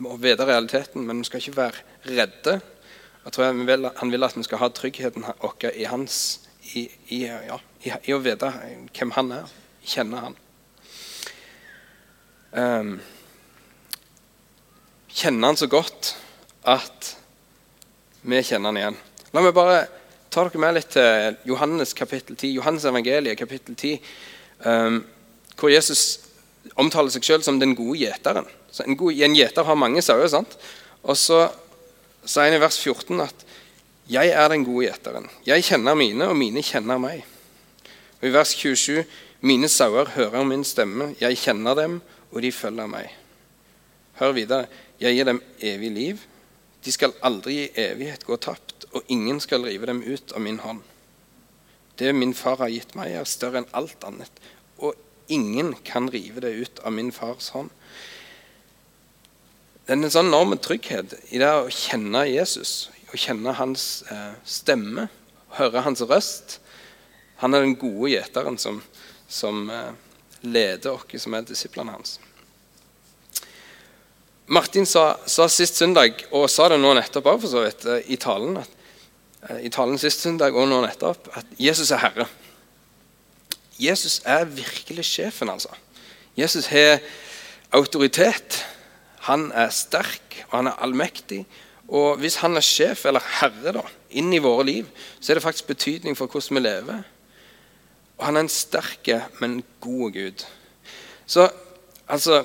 og 0.06 0.20
vite 0.22 0.46
realiteten, 0.46 1.06
men 1.06 1.18
vi 1.18 1.26
skal 1.26 1.42
ikke 1.42 1.56
være 1.56 1.86
redde. 2.06 2.58
Jeg 3.28 3.34
tror 3.34 3.44
han 3.44 3.66
vil, 3.66 3.90
Han 3.96 4.10
vil 4.12 4.24
at 4.24 4.36
vi 4.36 4.42
skal 4.42 4.58
ha 4.62 4.68
tryggheten 4.72 5.24
vår 5.42 5.66
i, 5.76 5.84
hans, 5.84 6.40
i, 6.72 6.86
i, 7.12 7.18
ja, 7.28 7.58
i, 7.84 8.14
å 8.16 8.22
vite 8.24 8.48
hvem 8.96 9.12
han 9.18 9.32
er, 9.36 9.50
kjenne 9.84 10.22
han. 10.22 10.36
Um, 12.56 12.94
kjenne 15.12 15.50
han 15.50 15.60
så 15.60 15.68
godt 15.68 16.14
at 16.64 17.10
vi 18.24 18.40
kjenner 18.40 18.72
han 18.72 18.80
igjen. 18.80 18.98
La 19.36 19.44
meg 19.44 19.52
bare 19.60 19.84
ta 20.32 20.48
dere 20.48 20.64
med 20.64 20.78
litt 20.78 20.90
til 20.96 21.36
Johannes 21.52 21.92
kapittel 21.92 22.32
10, 22.32 22.56
Johannes 22.62 22.88
evangeliet 22.88 23.36
kapittel 23.44 23.76
10, 23.76 24.10
um, 24.64 25.02
hvor 25.52 25.76
Jesus 25.76 26.08
omtaler 26.80 27.12
seg 27.12 27.28
selv 27.28 27.44
som 27.44 27.60
den 27.60 27.76
gode 27.76 28.00
gjeteren. 28.06 28.48
En, 28.88 28.96
god, 28.96 29.20
gjeter 29.20 29.68
har 29.68 29.82
mange 29.84 30.00
sauer. 30.00 30.44
Og 31.04 31.16
så 31.28 31.44
sier 32.28 32.50
han 32.50 32.58
i 32.58 32.60
vers 32.60 32.78
14 32.80 33.20
at 33.24 33.46
'Jeg 34.08 34.28
er 34.28 34.48
den 34.48 34.64
gode 34.64 34.86
gjeteren'. 34.88 35.28
'Jeg 35.46 35.64
kjenner 35.64 35.94
mine, 35.94 36.28
og 36.28 36.36
mine 36.36 36.62
kjenner 36.62 36.98
meg'. 36.98 37.24
Og 38.20 38.28
I 38.28 38.32
vers 38.32 38.54
27 38.54 39.04
'Mine 39.40 39.68
sauer 39.68 40.08
hører 40.16 40.44
min 40.44 40.64
stemme. 40.64 41.14
Jeg 41.20 41.38
kjenner 41.38 41.74
dem, 41.74 42.00
og 42.32 42.42
de 42.42 42.52
følger 42.52 42.86
meg'. 42.86 43.12
Hør 44.12 44.32
videre. 44.32 44.66
'Jeg 45.00 45.14
gir 45.14 45.24
dem 45.24 45.42
evig 45.60 45.90
liv. 45.90 46.18
De 46.84 46.92
skal 46.92 47.12
aldri 47.22 47.64
i 47.64 47.70
evighet 47.76 48.24
gå 48.26 48.36
tapt, 48.36 48.86
og 48.92 49.02
ingen 49.08 49.40
skal 49.40 49.62
rive 49.62 49.86
dem 49.86 50.02
ut 50.02 50.32
av 50.32 50.40
min 50.40 50.58
hånd.' 50.58 50.82
Det 51.98 52.14
min 52.14 52.34
far 52.34 52.56
har 52.56 52.70
gitt 52.70 52.94
meg, 52.94 53.12
er 53.12 53.24
større 53.24 53.58
enn 53.58 53.72
alt 53.74 54.04
annet, 54.06 54.30
og 54.78 54.94
ingen 55.28 55.74
kan 55.84 56.06
rive 56.10 56.40
det 56.40 56.54
ut 56.54 56.80
av 56.84 56.92
min 56.92 57.10
fars 57.12 57.48
hånd. 57.48 57.70
Det 59.88 59.94
er 59.94 60.02
en 60.04 60.12
sånn 60.12 60.26
enorm 60.28 60.50
trygghet 60.60 61.14
i 61.32 61.38
det 61.40 61.48
å 61.48 61.70
kjenne 61.72 62.26
Jesus, 62.28 62.90
å 63.08 63.16
kjenne 63.16 63.54
hans 63.56 64.02
eh, 64.12 64.34
stemme, 64.44 65.06
høre 65.56 65.80
hans 65.86 66.04
røst. 66.04 66.58
Han 67.40 67.56
er 67.56 67.64
den 67.64 67.72
gode 67.80 68.10
gjeteren 68.12 68.60
som, 68.60 68.82
som 69.32 69.64
eh, 69.72 69.96
leder 70.44 70.92
oss 70.92 71.24
som 71.24 71.38
er 71.40 71.48
disiplene 71.48 71.96
hans. 71.96 72.18
Martin 74.52 74.84
sa, 74.84 75.06
sa, 75.24 75.48
sist 75.48 75.80
søndag, 75.80 76.20
og 76.36 76.50
sa 76.52 76.68
det 76.68 76.82
nå 76.84 76.92
nettopp 77.00 77.32
òg, 77.32 77.40
for 77.40 77.56
så 77.56 77.64
vidt, 77.64 77.88
eh, 77.88 78.12
i 78.12 78.20
talen, 78.20 78.60
at, 78.60 78.78
i 79.64 79.72
talen 79.72 79.96
sist 79.96 80.20
søndag 80.20 80.52
og 80.52 80.68
nå 80.68 80.84
nettopp, 80.84 81.32
at 81.32 81.48
Jesus 81.56 81.96
er 81.96 82.04
herre. 82.04 82.28
Jesus 83.80 84.20
er 84.28 84.44
virkelig 84.52 85.08
sjefen, 85.16 85.48
altså. 85.48 85.72
Jesus 86.36 86.68
har 86.76 86.98
autoritet. 87.72 88.66
Han 89.28 89.50
er 89.52 89.72
sterk, 89.74 90.42
og 90.48 90.58
han 90.58 90.70
er 90.70 90.80
allmektig. 90.84 91.42
Og 91.88 92.18
hvis 92.20 92.40
han 92.42 92.56
er 92.56 92.64
sjef, 92.64 93.06
eller 93.08 93.24
herre, 93.40 93.72
da, 93.78 93.84
inn 94.16 94.32
i 94.32 94.42
våre 94.44 94.66
liv, 94.68 94.88
så 95.20 95.32
er 95.32 95.38
det 95.38 95.44
faktisk 95.44 95.70
betydning 95.70 96.16
for 96.16 96.28
hvordan 96.28 96.58
vi 96.58 96.64
lever. 96.64 97.04
Og 98.18 98.26
han 98.26 98.36
er 98.36 98.46
en 98.46 98.52
sterk, 98.52 99.08
men 99.40 99.60
god 99.84 100.16
Gud. 100.16 100.46
Så 101.26 101.50
altså 102.08 102.42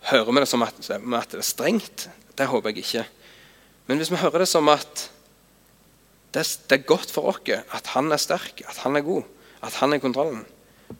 Hører 0.00 0.32
vi 0.32 0.40
det 0.40 0.48
som 0.48 0.62
at, 0.64 0.78
at 0.80 1.32
det 1.32 1.38
er 1.38 1.44
strengt? 1.44 2.06
Det 2.32 2.46
håper 2.48 2.70
jeg 2.70 2.78
ikke. 2.80 3.02
Men 3.86 3.98
hvis 4.00 4.08
vi 4.08 4.16
hører 4.16 4.40
det 4.40 4.48
som 4.48 4.68
at 4.72 5.10
det, 6.32 6.46
det 6.70 6.78
er 6.78 6.86
godt 6.88 7.10
for 7.12 7.28
oss 7.28 7.42
at 7.50 7.90
han 7.92 8.08
er 8.08 8.16
sterk, 8.16 8.62
at 8.64 8.78
han 8.80 8.96
er 8.96 9.04
god, 9.04 9.28
at 9.62 9.76
han 9.82 9.92
er 9.92 10.00
kontrollen, 10.00 10.46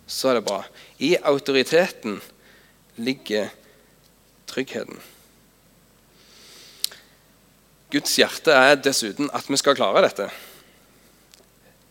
så 0.07 0.29
er 0.29 0.35
det 0.37 0.45
bra. 0.45 0.61
I 0.99 1.17
autoriteten 1.17 2.21
ligger 2.97 3.49
tryggheten. 4.51 5.01
Guds 7.91 8.13
hjerte 8.19 8.55
er 8.55 8.79
dessuten 8.79 9.31
at 9.35 9.49
vi 9.51 9.59
skal 9.59 9.75
klare 9.79 10.05
dette. 10.05 10.29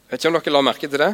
Vet 0.09 0.21
ikke 0.21 0.31
om 0.31 0.37
dere 0.39 0.53
la 0.55 0.61
merke 0.63 0.87
til 0.87 1.01
det? 1.01 1.13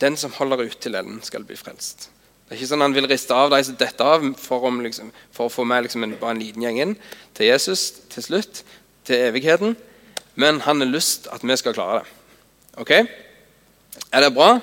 Den 0.00 0.16
som 0.20 0.32
holder 0.36 0.64
ut 0.66 0.78
til 0.80 0.96
enden, 0.96 1.20
skal 1.24 1.44
bli 1.44 1.56
frelst. 1.56 2.08
Det 2.46 2.54
er 2.54 2.60
ikke 2.60 2.68
sånn 2.70 2.84
Han 2.84 2.94
vil 2.94 3.08
riste 3.10 3.34
av 3.34 3.50
de 3.50 3.60
som 3.66 3.76
detter 3.78 4.06
av, 4.06 4.24
for, 4.40 4.64
om, 4.68 4.80
liksom, 4.84 5.10
for 5.34 5.48
å 5.48 5.52
få 5.52 5.64
med 5.68 5.86
liksom, 5.86 6.04
en, 6.06 6.16
bare 6.20 6.36
en 6.36 6.42
liten 6.42 6.64
gjeng 6.64 6.80
inn 6.82 6.94
til 7.36 7.50
Jesus 7.50 7.88
til 8.12 8.24
slutt, 8.24 8.62
til 9.08 9.28
evigheten. 9.28 9.76
Men 10.36 10.60
han 10.66 10.80
har 10.82 10.90
lyst 10.90 11.28
at 11.32 11.44
vi 11.44 11.56
skal 11.58 11.76
klare 11.76 12.02
det. 12.02 12.16
Ok? 12.82 12.92
Er 14.12 14.24
det 14.24 14.34
bra? 14.36 14.58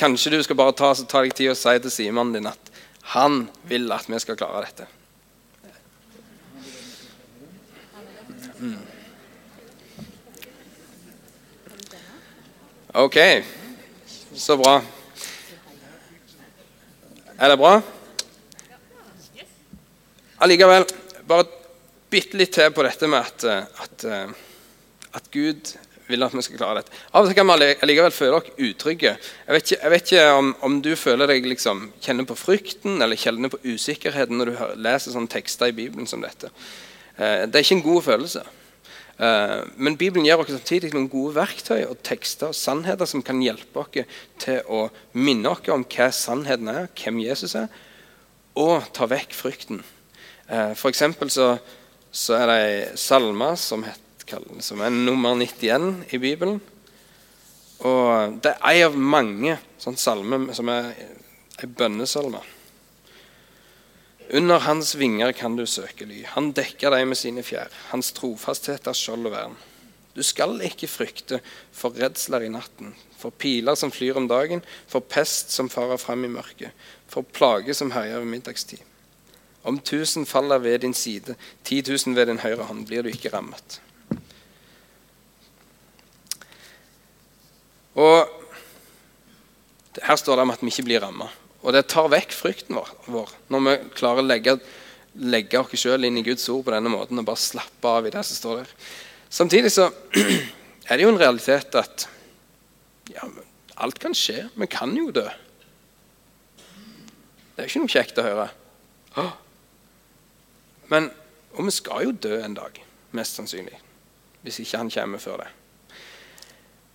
Kanskje 0.00 0.32
du 0.34 0.40
skal 0.42 0.56
bare 0.56 0.76
ta, 0.76 0.94
ta 0.94 1.24
deg 1.24 1.36
tid 1.36 1.52
og 1.52 1.60
si 1.60 1.76
til 1.84 1.92
Simon 1.92 2.32
din 2.32 2.48
at 2.48 2.72
han 3.14 3.44
vil 3.68 3.90
at 3.92 4.08
vi 4.08 4.20
skal 4.22 4.38
klare 4.40 4.64
dette. 4.66 4.88
Ok, 12.92 13.16
så 14.34 14.56
bra. 14.58 14.80
Er 17.38 17.52
det 17.52 17.56
bra? 17.60 17.76
Allikevel, 20.42 20.86
bare 21.22 21.46
bitte 22.10 22.40
litt 22.40 22.50
til 22.56 22.72
på 22.74 22.82
dette 22.82 23.06
med 23.06 23.22
at, 23.22 23.46
at, 23.84 24.06
at 25.14 25.30
Gud 25.30 25.70
vil 26.10 26.26
at 26.26 26.34
vi 26.34 26.42
skal 26.42 26.58
klare 26.58 26.80
dette. 26.80 26.98
Av 27.14 27.22
og 27.22 27.30
til 27.30 27.38
kan 27.38 27.52
vi 27.52 27.70
allikevel 27.86 28.16
føle 28.16 28.40
oss 28.40 28.50
utrygge. 28.58 29.14
Jeg 29.14 29.54
vet 29.54 29.70
ikke, 29.70 29.82
jeg 29.84 29.94
vet 29.94 30.10
ikke 30.10 30.28
om, 30.40 30.52
om, 30.66 30.82
du 30.82 30.90
føler 30.98 31.30
deg 31.30 31.46
liksom, 31.46 31.92
kjenner 32.02 32.26
på 32.26 32.40
frykten 32.42 32.98
eller 32.98 33.20
kjenner 33.20 33.54
på 33.54 33.62
usikkerheten 33.70 34.40
når 34.40 34.50
du 34.50 34.64
leser 34.82 35.14
sånne 35.14 35.30
tekster 35.30 35.70
i 35.70 35.78
Bibelen 35.78 36.10
som 36.10 36.26
dette. 36.26 36.50
Eh, 37.14 37.46
det 37.46 37.54
er 37.54 37.62
ikke 37.62 37.78
en 37.78 37.86
god 37.92 38.08
følelse. 38.08 38.48
Eh, 39.20 39.56
men 39.76 39.98
Bibelen 40.00 40.24
gir 40.24 40.40
oss 40.40 40.48
samtidig 40.48 40.94
noen 40.94 41.10
gode 41.12 41.34
verktøy 41.36 41.82
og 41.84 41.98
tekster 42.06 42.54
og 42.54 42.56
sannheter 42.56 43.08
som 43.08 43.24
kan 43.24 43.42
hjelpe 43.44 43.82
oss 43.82 44.12
til 44.40 44.60
å 44.64 44.86
minne 45.12 45.52
oss 45.52 45.68
om 45.72 45.84
hva 45.84 46.10
sannheten 46.14 46.70
er, 46.72 46.88
hvem 46.96 47.20
Jesus 47.26 47.56
er, 47.58 47.68
og 48.56 48.88
ta 48.96 49.08
vekk 49.10 49.36
frykten. 49.36 49.82
Eh, 50.48 50.72
for 50.78 50.96
så, 51.28 51.50
så 52.10 52.38
er 52.38 52.46
det 52.48 52.60
ei 52.60 52.78
salme 52.98 53.52
som 53.60 53.84
som 54.62 54.80
er 54.80 54.90
nummer 54.94 55.34
91 55.34 56.04
i 56.14 56.18
Bibelen. 56.18 56.60
Og 57.80 58.38
Det 58.42 58.52
er 58.52 58.68
ei 58.70 58.82
av 58.84 58.94
mange 58.94 59.56
sånn 59.80 59.96
salmer 59.98 60.52
som 60.54 60.68
er 60.68 60.92
ei 61.58 61.66
bønnesalme. 61.66 62.42
Under 64.32 64.62
hans 64.62 64.94
vinger 64.94 65.32
kan 65.34 65.56
du 65.58 65.64
søke 65.66 66.06
ly. 66.06 66.22
Han 66.36 66.52
dekker 66.54 66.94
deg 66.94 67.08
med 67.10 67.18
sine 67.18 67.42
fjær. 67.42 67.70
Hans 67.90 68.12
trofasthet 68.14 68.86
er 68.86 68.94
skjold 68.94 69.26
og 69.26 69.34
vern. 69.34 69.56
Du 70.14 70.22
skal 70.26 70.54
ikke 70.66 70.90
frykte 70.90 71.40
for 71.74 71.94
redsler 71.98 72.46
i 72.46 72.50
natten, 72.52 72.94
for 73.18 73.34
piler 73.34 73.78
som 73.78 73.90
flyr 73.94 74.18
om 74.18 74.28
dagen, 74.30 74.62
for 74.90 75.02
pest 75.02 75.54
som 75.54 75.70
farer 75.70 75.98
frem 76.02 76.26
i 76.26 76.30
mørket, 76.30 76.74
for 77.10 77.26
plage 77.26 77.74
som 77.74 77.90
herjer 77.94 78.22
ved 78.22 78.30
middagstid. 78.36 78.82
Om 79.66 79.78
tusen 79.84 80.26
faller 80.26 80.62
ved 80.62 80.78
din 80.82 80.94
side, 80.94 81.34
ti 81.64 81.82
tusen 81.82 82.16
ved 82.16 82.30
din 82.30 82.42
høyre 82.42 82.66
hånd, 82.66 82.86
blir 82.88 83.02
du 83.02 83.10
ikke 83.10 83.32
rammet. 83.34 83.80
Og 87.98 88.36
Her 90.00 90.16
står 90.16 90.38
det 90.38 90.42
om 90.46 90.52
at 90.54 90.60
vi 90.62 90.70
ikke 90.70 90.86
blir 90.86 91.02
ramma. 91.02 91.26
Og 91.60 91.74
det 91.76 91.88
tar 91.92 92.08
vekk 92.12 92.32
frykten 92.32 92.78
vår, 92.78 93.34
når 93.52 93.64
vi 93.66 93.74
klarer 93.98 94.22
å 94.22 94.26
legge, 94.26 94.56
legge 95.20 95.60
oss 95.60 95.82
sjøl 95.82 96.06
inn 96.08 96.16
i 96.20 96.24
Guds 96.24 96.48
ord 96.52 96.64
på 96.66 96.72
denne 96.72 96.92
måten 96.92 97.20
og 97.20 97.26
bare 97.28 97.42
slappe 97.42 97.92
av 97.98 98.08
i 98.08 98.12
det 98.14 98.22
som 98.24 98.38
står 98.38 98.62
der. 98.62 98.72
Samtidig 99.30 99.72
så 99.74 99.90
er 100.88 100.96
det 100.96 101.04
jo 101.04 101.12
en 101.12 101.20
realitet 101.20 101.76
at 101.78 102.06
ja, 103.12 103.28
alt 103.84 104.00
kan 104.00 104.16
skje. 104.16 104.48
Vi 104.56 104.70
kan 104.70 104.94
jo 104.96 105.10
dø. 105.14 105.26
Det 107.54 107.62
er 107.62 107.68
jo 107.68 107.72
ikke 107.74 107.84
noe 107.84 107.92
kjekt 107.92 108.20
å 108.22 108.26
høre. 108.26 108.48
Men 110.90 111.10
Og 111.58 111.66
vi 111.66 111.72
skal 111.74 112.04
jo 112.06 112.12
dø 112.14 112.36
en 112.38 112.54
dag, 112.54 112.76
mest 113.10 113.34
sannsynlig. 113.34 113.74
Hvis 114.46 114.60
ikke 114.62 114.78
han 114.78 114.92
kommer 114.94 115.18
før 115.18 115.40
det. 115.42 115.48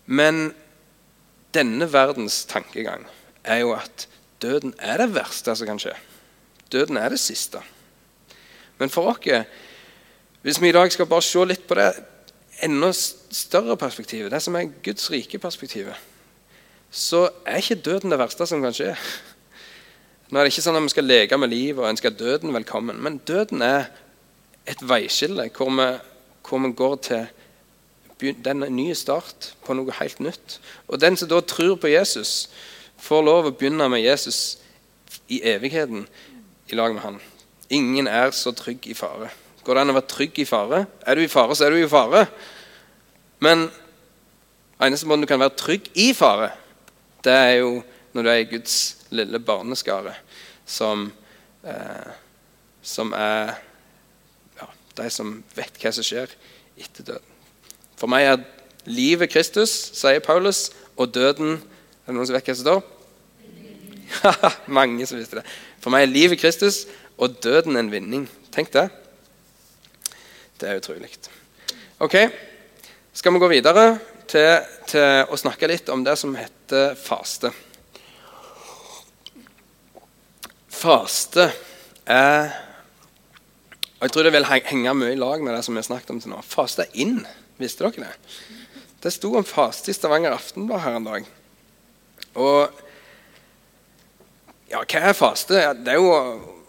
Men 0.06 0.54
denne 1.54 1.90
verdens 1.92 2.46
tankegang 2.48 3.04
er 3.44 3.60
jo 3.66 3.74
at 3.76 4.08
døden 4.46 4.74
er 4.78 5.02
det 5.02 5.14
verste 5.16 5.56
som 5.58 5.70
kan 5.70 5.82
skje. 5.82 5.96
Døden 6.72 6.98
er 7.02 7.10
det 7.14 7.22
siste. 7.22 7.62
Men 8.78 8.92
for 8.94 9.12
oss, 9.12 9.26
hvis 10.46 10.62
vi 10.62 10.70
i 10.70 10.76
dag 10.76 10.92
skal 10.94 11.10
bare 11.10 11.26
se 11.26 11.46
litt 11.48 11.66
på 11.68 11.78
det 11.80 11.92
enda 12.66 12.92
større 12.94 13.78
perspektivet, 13.78 14.32
det 14.32 14.42
som 14.44 14.56
er 14.56 14.72
Guds 14.84 15.10
rike 15.12 15.40
perspektivet, 15.42 15.96
så 16.92 17.26
er 17.46 17.60
ikke 17.60 17.82
døden 17.84 18.14
det 18.14 18.20
verste 18.20 18.48
som 18.48 18.62
kan 18.64 18.76
skje. 18.76 18.94
Nå 20.30 20.40
er 20.40 20.46
det 20.46 20.54
ikke 20.54 20.66
sånn 20.66 20.78
at 20.80 20.86
vi 20.86 20.94
skal 20.94 21.10
leke 21.10 21.38
med 21.38 21.52
livet 21.52 21.82
og 21.82 21.90
ønske 21.90 22.14
døden 22.14 22.54
velkommen, 22.56 23.02
men 23.02 23.20
døden 23.28 23.62
er 23.66 23.90
et 24.66 24.82
veiskille 24.82 25.50
hvor 25.54 25.70
vi, 25.76 25.90
hvor 26.48 26.64
vi 26.64 26.72
går 26.78 26.96
til 27.06 27.28
den 28.46 28.64
nye 28.72 28.96
start 28.96 29.52
på 29.66 29.76
noe 29.76 29.94
helt 30.00 30.22
nytt. 30.24 30.60
Og 30.88 31.02
den 31.02 31.18
som 31.20 31.30
da 31.30 31.42
tror 31.44 31.76
på 31.78 31.92
Jesus, 31.92 32.48
får 33.06 33.26
lov 33.26 33.50
å 33.50 33.54
begynne 33.54 33.88
med 33.92 34.04
Jesus 34.04 34.58
i 35.30 35.42
evigheten 35.46 36.06
i 36.70 36.78
lag 36.78 36.94
med 36.96 37.04
han. 37.04 37.18
Ingen 37.70 38.10
er 38.10 38.34
så 38.34 38.54
trygg 38.56 38.86
i 38.90 38.98
fare. 38.98 39.30
Går 39.66 39.78
det 39.78 39.82
an 39.82 39.94
å 39.94 39.98
være 39.98 40.12
trygg 40.12 40.40
i 40.42 40.46
fare? 40.46 40.84
Er 41.06 41.18
du 41.18 41.24
i 41.26 41.32
fare, 41.32 41.56
så 41.58 41.66
er 41.66 41.74
du 41.74 41.82
i 41.82 41.90
fare. 41.90 42.26
Men 43.42 43.68
eneste 44.82 45.10
måten 45.10 45.26
du 45.26 45.30
kan 45.30 45.42
være 45.42 45.58
trygg 45.58 45.90
i 46.02 46.12
fare, 46.18 46.52
det 47.26 47.34
er 47.34 47.54
jo 47.64 47.72
når 48.14 48.26
du 48.26 48.30
er 48.32 48.42
i 48.44 48.50
Guds 48.50 48.76
lille 49.16 49.42
barneskare, 49.42 50.14
som, 50.66 51.12
eh, 51.66 52.12
som 52.82 53.14
er 53.14 53.56
ja, 54.60 54.68
de 55.02 55.10
som 55.10 55.38
vet 55.58 55.82
hva 55.82 55.92
som 55.94 56.06
skjer 56.06 56.32
etter 56.78 57.04
døden. 57.04 57.32
For 57.98 58.12
meg 58.12 58.30
er 58.30 58.46
livet 58.86 59.34
Kristus, 59.34 59.74
sier 59.98 60.22
Paulus, 60.24 60.70
og 60.96 61.14
døden 61.14 61.62
Er 62.06 62.14
det 62.14 62.20
noen 62.20 62.28
som 62.30 62.36
vet 62.36 62.46
hva 62.46 62.54
som 62.54 62.62
står? 62.68 62.95
Mange 64.78 65.08
som 65.08 65.20
visste 65.20 65.42
det. 65.42 65.46
For 65.84 65.94
meg 65.94 66.06
er 66.06 66.14
livet 66.14 66.42
Kristus 66.42 66.84
og 67.18 67.38
døden 67.44 67.78
en 67.80 67.92
vinning. 67.92 68.26
Tenk 68.56 68.72
det. 68.74 68.88
Det 70.60 70.70
er 70.70 70.80
utrolig. 70.80 71.12
Ok, 72.00 72.16
skal 73.16 73.36
vi 73.36 73.42
gå 73.44 73.50
videre 73.52 73.86
til, 74.28 74.60
til 74.88 75.32
å 75.32 75.40
snakke 75.40 75.70
litt 75.72 75.90
om 75.92 76.04
det 76.06 76.16
som 76.20 76.36
heter 76.38 76.96
faste. 77.00 77.52
Faste 80.76 81.50
er 82.06 82.54
og 83.96 84.10
Jeg 84.10 84.12
tror 84.12 84.26
det 84.28 84.34
vil 84.36 84.46
henge 84.46 84.94
mye 84.94 85.14
i 85.16 85.18
lag 85.18 85.42
med 85.42 85.56
det 85.56 85.62
som 85.66 85.74
vi 85.74 85.80
har 85.80 85.88
snakket 85.88 86.12
om 86.12 86.18
til 86.22 86.34
nå. 86.34 86.42
Faste 86.44 86.84
er 86.84 86.98
inn. 87.00 87.22
Visste 87.58 87.88
dere 87.88 88.04
det? 88.04 88.34
Det 89.02 89.12
sto 89.16 89.32
om 89.40 89.46
faste 89.48 89.90
i 89.90 89.96
Stavanger 89.96 90.36
Aftenblad 90.36 90.84
her 90.84 90.98
en 91.00 91.08
dag. 91.08 91.30
Og 92.36 92.84
ja, 94.76 94.84
hva 94.84 95.10
er 95.10 95.16
faste? 95.16 95.64
Det 95.86 95.94
er 95.94 96.00
jo 96.02 96.12
å, 96.12 96.22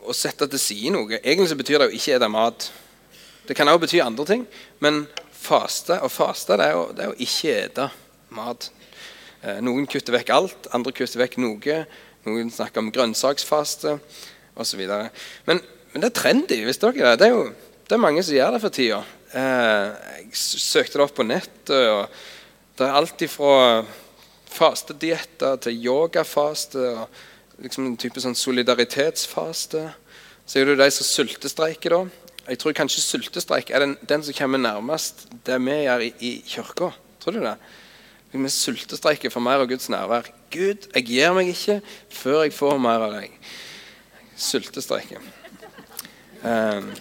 å 0.07 0.15
sette 0.15 0.47
til 0.51 0.63
side 0.63 0.93
noe. 0.95 1.19
Egentlig 1.19 1.51
så 1.51 1.59
betyr 1.59 1.83
det 1.83 1.91
jo 1.91 1.99
ikke 1.99 2.19
spise 2.19 2.33
mat. 2.33 2.69
Det 3.47 3.57
kan 3.59 3.71
også 3.71 3.83
bety 3.83 4.01
andre 4.03 4.27
ting, 4.29 4.47
men 4.83 5.05
faste 5.31 5.99
og 6.03 6.11
faste 6.11 6.57
det 6.59 6.67
er 6.67 6.75
jo, 6.75 6.85
det 6.95 7.05
er 7.05 7.13
jo 7.13 7.19
ikke 7.27 7.57
spise 7.67 7.89
mat. 8.37 8.71
Eh, 9.43 9.59
noen 9.65 9.87
kutter 9.91 10.17
vekk 10.17 10.33
alt, 10.35 10.71
andre 10.75 10.95
kutter 10.95 11.23
vekk 11.23 11.39
noe. 11.43 11.83
Noen 12.27 12.51
snakker 12.51 12.83
om 12.83 12.91
grønnsaksfaste 12.95 13.99
osv. 14.59 14.81
Men, 15.47 15.61
men 15.93 16.03
det 16.03 16.11
er 16.11 16.17
trendy. 16.19 16.63
visste 16.67 16.91
dere 16.91 17.15
det? 17.15 17.21
Det 17.23 17.29
er 17.29 17.37
jo 17.37 17.45
det 17.87 17.95
er 17.95 18.03
mange 18.03 18.23
som 18.27 18.35
gjør 18.35 18.57
det 18.57 18.63
for 18.65 18.75
tida. 18.75 18.99
Eh, 19.31 20.11
jeg 20.25 20.41
søkte 20.43 20.99
det 20.99 21.05
opp 21.05 21.15
på 21.15 21.27
nettet. 21.27 21.71
og 21.71 22.11
Det 22.75 22.87
er 22.87 22.99
alt 22.99 23.23
ifra 23.23 23.55
fastedietter 24.57 25.59
til 25.63 25.87
yogafaste 25.87 26.83
og 26.97 27.21
liksom 27.63 27.87
en 27.89 27.97
type 28.01 28.21
sånn 28.23 28.37
solidaritetsfaste. 28.37 29.83
Så 30.47 30.59
er 30.59 30.67
det 30.67 30.77
jo 30.77 30.83
de 30.83 30.91
som 30.95 31.09
sultestreiker, 31.09 31.95
da. 31.95 32.27
Jeg 32.47 32.61
tror 32.63 32.77
kanskje 32.79 33.03
sultestreik 33.03 33.73
er 33.75 33.83
den, 33.83 33.97
den 34.07 34.23
som 34.23 34.37
kommer 34.39 34.61
nærmest 34.63 35.25
det 35.47 35.57
vi 35.65 35.81
gjør 35.83 36.05
i, 36.07 36.13
i 36.23 36.33
kirka. 36.47 36.93
Tror 37.23 37.35
du 37.35 37.41
det? 37.43 37.57
Vi 38.31 38.51
sultestreiker 38.53 39.33
for 39.35 39.43
mer 39.43 39.65
av 39.65 39.71
Guds 39.71 39.89
nærvær. 39.91 40.29
Gud, 40.55 40.87
jeg 40.95 41.09
gir 41.09 41.35
meg 41.35 41.51
ikke 41.51 41.81
før 42.13 42.45
jeg 42.45 42.55
får 42.55 42.79
mer 42.83 43.09
av 43.09 43.17
deg. 43.17 43.35
Sultestreiker. 44.39 45.25
Um, 46.47 46.93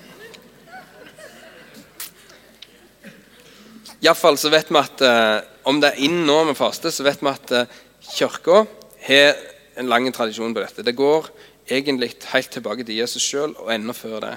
Iallfall 4.02 4.38
så 4.42 4.50
vet 4.54 4.72
vi 4.72 4.80
at 4.82 5.04
uh, 5.06 5.44
om 5.70 5.78
det 5.82 5.92
er 5.92 6.08
inn 6.08 6.24
nå 6.26 6.40
med 6.48 6.58
faste, 6.58 6.90
så 6.94 7.06
vet 7.06 7.22
vi 7.22 7.30
at 7.30 7.54
uh, 7.54 7.78
kirka 8.16 8.64
har 9.06 9.38
en 9.76 9.90
lang 9.92 10.08
tradisjon 10.14 10.54
på 10.56 10.64
dette. 10.64 10.84
Det 10.86 10.96
går 10.96 11.30
egentlig 11.68 12.14
helt 12.32 12.52
tilbake 12.54 12.86
til 12.86 13.00
Jesus 13.00 13.24
sjøl 13.24 13.56
og 13.58 13.72
enda 13.74 13.96
før 13.96 14.22
det. 14.24 14.36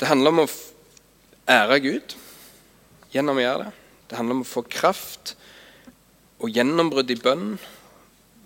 Det 0.00 0.08
handler 0.08 0.32
om 0.32 0.44
å 0.44 0.50
ære 1.50 1.78
Gud 1.84 2.16
gjennom 3.12 3.38
å 3.38 3.44
gjøre 3.44 3.66
det. 3.66 3.72
Det 4.08 4.18
handler 4.18 4.38
om 4.38 4.44
å 4.44 4.52
få 4.52 4.64
kraft 4.68 5.34
og 6.42 6.50
gjennombrudd 6.52 7.10
i 7.12 7.20
bønn 7.20 7.52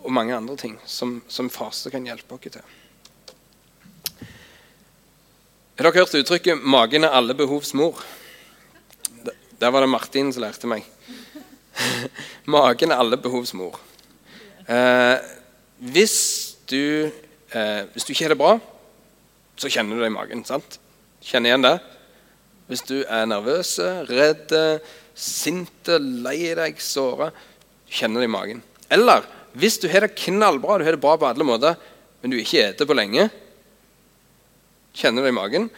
og 0.05 0.13
mange 0.15 0.37
andre 0.37 0.57
ting 0.61 0.77
som, 0.87 1.21
som 1.29 1.51
faste 1.51 1.91
kan 1.91 2.07
hjelpe 2.07 2.37
oss 2.37 2.45
til. 2.59 2.75
Har 5.77 5.85
dere 5.91 6.01
hørt 6.01 6.15
uttrykket 6.17 6.63
'magen 6.63 7.05
er 7.05 7.13
alle 7.13 7.35
behovs 7.35 7.75
mor'? 7.75 8.01
Der 9.61 9.71
var 9.71 9.81
det 9.81 9.89
Martin 9.89 10.33
som 10.33 10.43
lærte 10.43 10.67
meg. 10.67 10.85
Magen 12.47 12.93
er 12.93 13.01
alle 13.01 13.17
behovs 13.17 13.53
mor. 13.55 13.81
Eh, 14.69 15.17
hvis, 15.81 16.17
du, 16.71 17.11
eh, 17.53 17.83
hvis 17.93 18.07
du 18.07 18.13
ikke 18.13 18.27
har 18.27 18.35
det 18.35 18.41
bra, 18.41 18.57
så 19.57 19.71
kjenner 19.73 19.97
du 19.97 20.05
det 20.05 20.11
i 20.11 20.17
magen. 20.17 20.45
sant? 20.45 20.79
Kjenner 21.25 21.53
igjen 21.53 21.67
det? 21.67 21.77
Hvis 22.67 22.83
du 22.89 22.97
er 23.05 23.29
nervøs, 23.31 23.77
redd, 24.11 24.53
sint, 25.17 25.91
lei 26.25 26.55
deg, 26.59 26.81
såra, 26.83 27.31
kjenner 27.89 28.25
det 28.25 28.29
i 28.29 28.35
magen. 28.35 28.63
Eller 28.93 29.25
hvis 29.57 29.79
du 29.81 29.89
har 29.89 30.05
det 30.05 30.17
knallbra, 30.19 30.79
du 30.79 30.85
har 30.85 30.97
det 30.97 31.03
bra 31.03 31.15
på 31.17 31.29
alle 31.29 31.47
måter, 31.47 31.79
men 32.21 32.33
du 32.33 32.37
ikke 32.41 32.67
spiser 32.73 32.89
på 32.89 32.97
lenge, 32.97 33.29
kjenner 34.97 35.25
det 35.25 35.33
i 35.33 35.37
magen. 35.37 35.71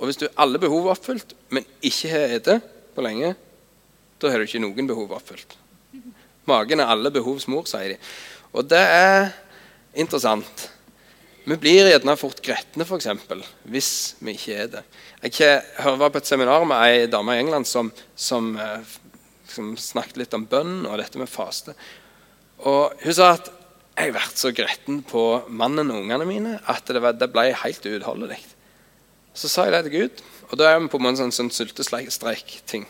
Og 0.00 0.08
hvis 0.08 0.18
du 0.20 0.26
har 0.26 0.36
alle 0.44 0.60
behov 0.60 0.90
oppfylt, 0.92 1.34
men 1.54 1.66
ikke 1.84 2.10
har 2.12 2.36
spist 2.36 2.68
på 2.92 3.04
lenge, 3.04 3.32
da 4.20 4.30
har 4.30 4.38
du 4.38 4.46
ikke 4.46 4.60
noen 4.62 4.88
behov 4.88 5.14
oppfylt. 5.16 5.56
Magen 6.50 6.82
er 6.82 6.90
alle 6.90 7.12
behovs 7.14 7.46
mor, 7.48 7.64
sier 7.70 7.94
de. 7.94 7.98
Og 8.52 8.66
det 8.68 8.80
er 8.82 9.30
interessant. 9.94 10.68
Vi 11.44 11.56
blir 11.58 11.88
gjerne 11.90 12.14
fort 12.18 12.38
gretne, 12.44 12.84
f.eks., 12.86 13.08
hvis 13.66 13.90
vi 14.22 14.36
ikke 14.36 14.58
er 14.62 14.68
det. 14.76 14.82
Jeg 15.26 15.96
var 15.98 16.12
på 16.12 16.20
et 16.22 16.28
seminar 16.28 16.62
med 16.68 16.78
ei 16.86 17.08
dame 17.10 17.34
i 17.34 17.42
England 17.42 17.66
som, 17.66 17.90
som, 18.14 18.52
eh, 18.54 18.92
som 19.50 19.72
snakket 19.78 20.20
litt 20.22 20.36
om 20.38 20.46
bønn 20.46 20.84
og 20.86 21.00
dette 21.02 21.18
med 21.18 21.30
faste. 21.30 21.74
Og 22.62 22.94
Hun 23.02 23.16
sa 23.16 23.32
at 23.34 23.50
jeg 23.92 24.08
har 24.08 24.14
vært 24.16 24.38
så 24.40 24.52
gretten 24.54 25.02
på 25.04 25.24
mannen 25.52 25.90
og 25.92 26.04
ungene 26.04 26.28
mine 26.28 26.52
at 26.70 26.86
det, 26.88 27.02
var, 27.02 27.18
det 27.18 27.28
ble 27.34 27.50
helt 27.64 27.84
uutholdelig. 27.90 28.38
Så 29.34 29.50
sa 29.50 29.66
jeg 29.66 29.74
det 29.74 29.82
til 29.88 29.96
Gud, 29.96 30.22
og 30.50 30.60
da 30.60 30.70
er 30.70 30.78
vi 30.80 30.90
på 30.92 31.00
en 31.00 31.18
sånn, 31.18 31.34
sånn 31.34 31.50
sultestreik-ting. 31.52 32.86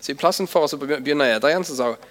Så 0.00 0.12
i 0.12 0.18
plassen 0.18 0.48
for 0.50 0.66
oss 0.66 0.74
å 0.76 0.80
begynne 0.80 1.24
å 1.24 1.36
ete 1.36 1.52
igjen, 1.52 1.64
så 1.64 1.78
sa 1.78 1.92
hun 1.92 2.10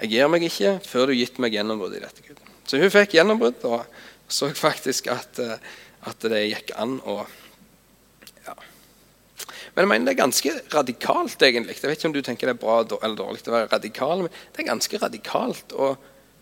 jeg 0.00 0.14
gir 0.14 0.30
meg 0.32 0.46
ikke 0.46 0.78
før 0.80 1.10
du 1.10 1.12
har 1.12 1.18
gitt 1.18 1.42
meg 1.42 1.52
gjennombrudd 1.58 1.98
i 1.98 2.00
dette. 2.00 2.22
Gud. 2.24 2.38
Så 2.68 2.80
hun 2.80 2.92
fikk 2.92 3.16
gjennombrudd 3.16 3.64
og 3.68 3.84
så 4.30 4.50
faktisk 4.54 5.10
at, 5.10 5.38
eh, 5.42 5.58
at 6.06 6.26
det 6.30 6.42
gikk 6.46 6.74
an 6.78 6.98
å 7.02 7.22
ja. 8.46 8.54
Men 9.74 9.84
jeg 9.84 9.90
mener 9.92 10.06
det 10.06 10.14
er 10.14 10.22
ganske 10.22 10.52
radikalt, 10.74 11.42
egentlig. 11.42 11.76
Jeg 11.78 11.90
vet 11.90 11.98
ikke 11.98 12.10
om 12.10 12.16
du 12.16 12.22
tenker 12.26 12.50
det 12.50 12.56
er 12.56 12.62
bra 12.62 12.80
eller 12.82 13.18
dårlig 13.18 13.46
å 13.46 13.56
være 13.56 13.72
radikal, 13.72 14.24
men 14.24 14.32
det 14.52 14.62
er 14.62 14.70
ganske 14.70 15.02
radikalt 15.02 15.74
å 15.74 15.94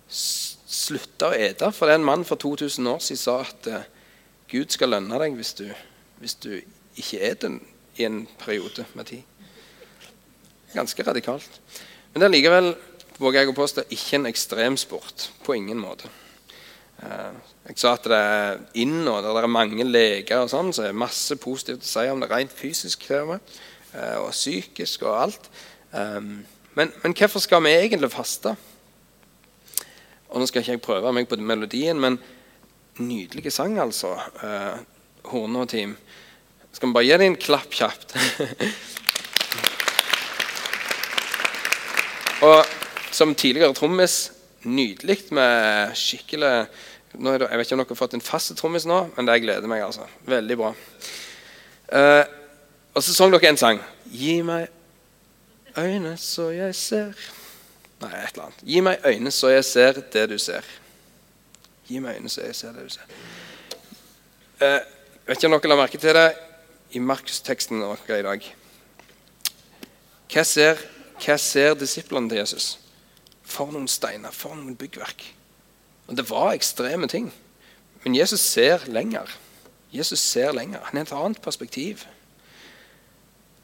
slutte 0.08 1.30
å 1.30 1.36
ete. 1.36 1.70
For 1.72 1.88
det 1.88 1.96
er 1.96 2.02
en 2.02 2.08
mann 2.08 2.26
for 2.28 2.40
2000 2.40 2.92
år 2.92 3.00
siden 3.04 3.22
sa 3.22 3.40
at 3.44 3.70
eh, 3.70 3.88
Gud 4.48 4.72
skal 4.72 4.94
lønne 4.94 5.20
deg 5.20 5.36
hvis 5.36 5.54
du, 5.58 5.66
hvis 6.22 6.38
du 6.40 6.52
ikke 6.98 7.20
eter 7.30 7.58
i 7.98 8.06
en 8.06 8.22
periode 8.40 8.86
med 8.96 9.10
tid. 9.10 9.22
Ganske 10.74 11.04
radikalt. 11.04 11.60
Men 12.12 12.22
det 12.22 12.28
er 12.28 12.34
likevel 12.34 12.70
våger 13.18 13.42
jeg 13.42 13.50
å 13.52 13.56
påstå, 13.56 13.84
ikke 13.90 14.18
en 14.18 14.28
ekstremsport. 14.30 15.30
På 15.44 15.54
ingen 15.56 15.78
måte. 15.82 16.10
Eh, 17.02 17.32
Jeg 17.68 17.78
sa 17.78 17.92
at 17.92 18.04
det 18.08 18.16
er 18.16 18.60
inn, 18.80 19.06
og 19.06 19.22
det 19.22 19.28
er 19.42 19.46
mange 19.46 19.84
leger 19.84 20.40
og 20.40 20.48
sånn, 20.48 20.72
så 20.72 20.82
er 20.82 20.86
det 20.88 21.02
masse 21.02 21.36
positivt 21.36 21.84
å 21.84 21.90
si 21.90 22.06
om 22.08 22.20
det 22.20 22.30
rent 22.30 22.52
fysisk 22.52 23.04
og 23.10 23.34
eh, 23.36 24.16
og 24.16 24.30
psykisk 24.32 25.02
og 25.02 25.22
alt. 25.22 25.50
Um, 25.92 26.46
Men, 26.78 26.92
men 27.02 27.12
hvorfor 27.12 27.40
skal 27.42 27.62
vi 27.64 27.70
egentlig 27.74 28.10
faste? 28.12 28.56
Og 30.28 30.38
Nå 30.38 30.46
skal 30.46 30.60
ikke 30.62 30.72
jeg 30.72 30.80
prøve 30.80 31.12
meg 31.12 31.28
på 31.28 31.36
melodien, 31.36 31.98
men 32.00 32.18
nydelig 32.98 33.52
sang, 33.52 33.78
altså. 33.82 34.14
Horne 35.24 35.58
og 35.58 35.68
Team. 35.68 35.96
Skal 36.72 36.88
vi 36.88 36.92
bare 36.94 37.04
gi 37.04 37.12
dem 37.18 37.32
en 37.32 37.36
klapp 37.36 37.72
kjapt? 37.74 38.14
og 42.46 42.77
som 43.10 43.34
tidligere 43.34 43.74
trommis, 43.74 44.30
nydelig 44.64 45.20
med 45.30 45.94
skikkelig 45.96 46.52
nå 47.18 47.32
er 47.32 47.38
det, 47.40 47.46
Jeg 47.50 47.58
vet 47.58 47.66
ikke 47.66 47.74
om 47.74 47.80
dere 47.80 47.94
har 47.94 47.98
fått 47.98 48.14
en 48.18 48.24
fast 48.24 48.52
trommis 48.58 48.84
nå, 48.86 48.98
men 49.16 49.26
det 49.26 49.38
gleder 49.42 49.70
meg. 49.70 49.82
altså. 49.82 50.04
Veldig 50.28 50.56
bra. 50.60 50.74
Uh, 51.88 52.24
og 52.94 53.02
så 53.02 53.14
sang 53.14 53.32
dere 53.32 53.48
en 53.48 53.56
sang. 53.56 53.80
Gi 54.12 54.42
meg 54.44 54.68
øyne 55.78 56.16
så 56.20 56.50
jeg 56.52 56.74
ser 56.74 57.28
Nei, 57.98 58.12
et 58.14 58.36
eller 58.36 58.44
annet. 58.44 58.60
Gi 58.62 58.80
meg 58.84 59.06
øyne 59.06 59.30
så 59.34 59.48
jeg 59.50 59.64
ser 59.66 59.96
det 60.12 60.28
du 60.30 60.36
ser. 60.38 60.66
Gi 61.88 61.98
meg 61.98 62.20
øyne 62.20 62.30
så 62.30 62.44
jeg 62.44 62.54
ser 62.54 62.76
det 62.76 62.84
du 62.86 62.92
ser. 62.94 63.16
Uh, 64.60 64.78
vet 65.26 65.40
ikke 65.40 65.50
om 65.50 65.56
dere 65.56 65.72
la 65.72 65.80
merke 65.80 65.98
til 65.98 66.14
det 66.14 66.28
i 66.94 67.02
Markus-teksten 67.02 67.82
i 67.82 68.22
dag. 68.22 68.46
Hva 70.28 70.44
ser 70.44 70.78
hva 71.18 71.34
ser 71.42 71.74
disiplene 71.74 72.30
til 72.30 72.38
Jesus? 72.38 72.76
For 73.48 73.72
noen 73.72 73.88
steiner, 73.88 74.34
for 74.34 74.56
noen 74.56 74.76
byggverk. 74.76 75.24
Og 76.08 76.16
Det 76.16 76.28
var 76.30 76.52
ekstreme 76.52 77.08
ting. 77.08 77.32
Men 78.04 78.16
Jesus 78.16 78.40
ser 78.40 78.84
lenger. 78.86 79.28
Jesus 79.92 80.20
ser 80.20 80.52
lenger. 80.52 80.80
Han 80.84 80.96
har 80.96 81.06
et 81.06 81.12
annet 81.12 81.42
perspektiv. 81.42 82.04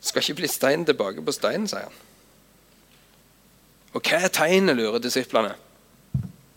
Det 0.01 0.09
skal 0.11 0.23
ikke 0.23 0.41
bli 0.43 0.49
stein 0.49 0.85
tilbake 0.85 1.23
på 1.25 1.33
steinen, 1.33 1.69
sier 1.69 1.89
han. 1.89 2.01
Og 3.95 4.03
hva 4.03 4.25
er 4.27 4.33
tegnet, 4.35 4.77
lurer 4.77 4.99
disiplene. 4.99 5.55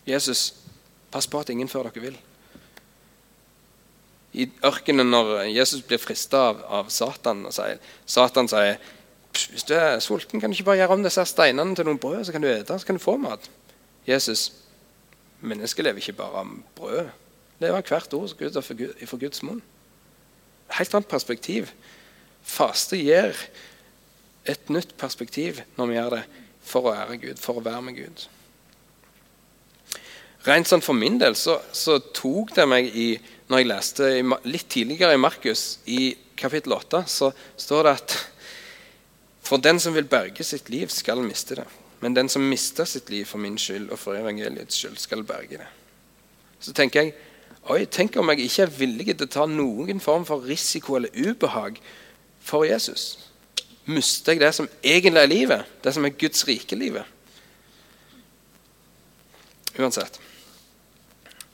Jesus, 0.07 0.53
pass 1.11 1.27
på 1.27 1.39
at 1.39 1.51
ingen 1.53 1.69
før 1.69 1.87
dere 1.87 2.03
vil. 2.07 2.17
I 4.33 4.49
ørkenen, 4.65 5.09
når 5.11 5.47
Jesus 5.51 5.83
blir 5.85 6.01
frista 6.01 6.49
av, 6.49 6.63
av, 6.79 6.89
Satan, 6.93 7.45
og 7.47 7.55
sier, 7.55 7.79
Satan 8.05 8.49
sier 8.51 8.77
hvis 9.45 9.65
du 9.67 9.73
er 9.77 9.99
sulten, 9.99 10.41
kan 10.41 10.49
du 10.49 10.55
ikke 10.55 10.69
bare 10.71 10.81
gjøre 10.81 10.97
om 10.97 11.03
disse 11.05 11.25
steinene 11.29 11.75
til 11.75 11.85
noen 11.87 11.99
brød, 12.01 12.23
så 12.25 12.33
kan 12.35 12.43
du 12.43 12.49
ete, 12.49 12.79
så 12.79 12.87
kan 12.87 12.97
du 12.97 13.03
få 13.03 13.17
mat. 13.21 13.49
Jesus, 14.07 14.51
mennesket 15.41 15.85
lever 15.85 16.01
ikke 16.01 16.17
bare 16.19 16.43
av 16.43 16.53
brød. 16.75 17.09
Lever 17.59 17.77
av 17.77 17.89
hvert 17.89 18.13
ord 18.13 18.29
som 18.29 18.41
ut 18.41 19.09
fra 19.09 19.19
Guds 19.21 19.43
munn. 19.43 19.61
Helt 20.77 20.93
annet 20.93 21.09
perspektiv. 21.11 21.71
Faste 22.43 22.99
gir 22.99 23.35
et 24.47 24.69
nytt 24.71 24.95
perspektiv 24.97 25.61
når 25.77 25.89
vi 25.89 25.97
gjør 25.97 26.15
det 26.17 26.23
for 26.67 26.87
å 26.87 26.95
ære 26.95 27.19
Gud, 27.21 27.39
for 27.41 27.59
å 27.59 27.63
være 27.63 27.83
med 27.83 27.97
Gud. 27.99 28.27
Rent 30.47 30.69
sånn 30.69 30.83
For 30.83 30.95
min 30.95 31.17
del 31.19 31.35
så, 31.35 31.57
så 31.75 31.97
tok 32.15 32.53
det 32.55 32.67
meg 32.69 32.87
i 32.95 33.09
når 33.47 33.61
jeg 33.61 33.69
leste 33.69 34.07
litt 34.47 34.67
tidligere 34.71 35.15
i 35.15 35.19
Markus, 35.19 35.79
i 35.87 36.11
kapittel 36.39 36.75
8, 36.75 37.03
så 37.07 37.31
står 37.59 37.87
det 37.87 37.93
at 37.95 38.15
for 39.47 39.63
den 39.63 39.79
som 39.79 39.95
vil 39.95 40.07
berge 40.09 40.43
sitt 40.43 40.69
liv, 40.69 40.91
skal 40.91 41.21
miste 41.23 41.55
det. 41.61 41.67
Men 42.01 42.13
den 42.13 42.29
som 42.29 42.43
mister 42.45 42.85
sitt 42.85 43.09
liv 43.09 43.25
for 43.25 43.41
min 43.41 43.57
skyld 43.57 43.89
og 43.89 43.99
for 43.99 44.17
evangeliets 44.19 44.75
skyld, 44.75 44.97
skal 45.01 45.23
berge 45.27 45.61
det. 45.61 45.69
Så 46.59 46.73
tenker 46.75 47.01
jeg 47.01 47.15
oi, 47.67 47.85
tenk 47.85 48.15
om 48.19 48.29
jeg 48.31 48.47
ikke 48.47 48.65
er 48.65 48.75
villig 48.77 49.13
til 49.13 49.27
å 49.27 49.31
ta 49.31 49.45
noen 49.49 49.99
form 50.03 50.25
for 50.27 50.45
risiko 50.45 50.97
eller 50.97 51.13
ubehag 51.15 51.79
for 52.43 52.67
Jesus. 52.67 53.27
Mister 53.87 54.35
jeg 54.35 54.43
det 54.43 54.53
som 54.55 54.69
egentlig 54.83 55.23
er 55.23 55.31
livet, 55.31 55.75
det 55.83 55.93
som 55.95 56.05
er 56.05 56.15
Guds 56.19 56.43
rike 56.47 56.75
livet? 56.75 57.07
Uansett. 59.77 60.19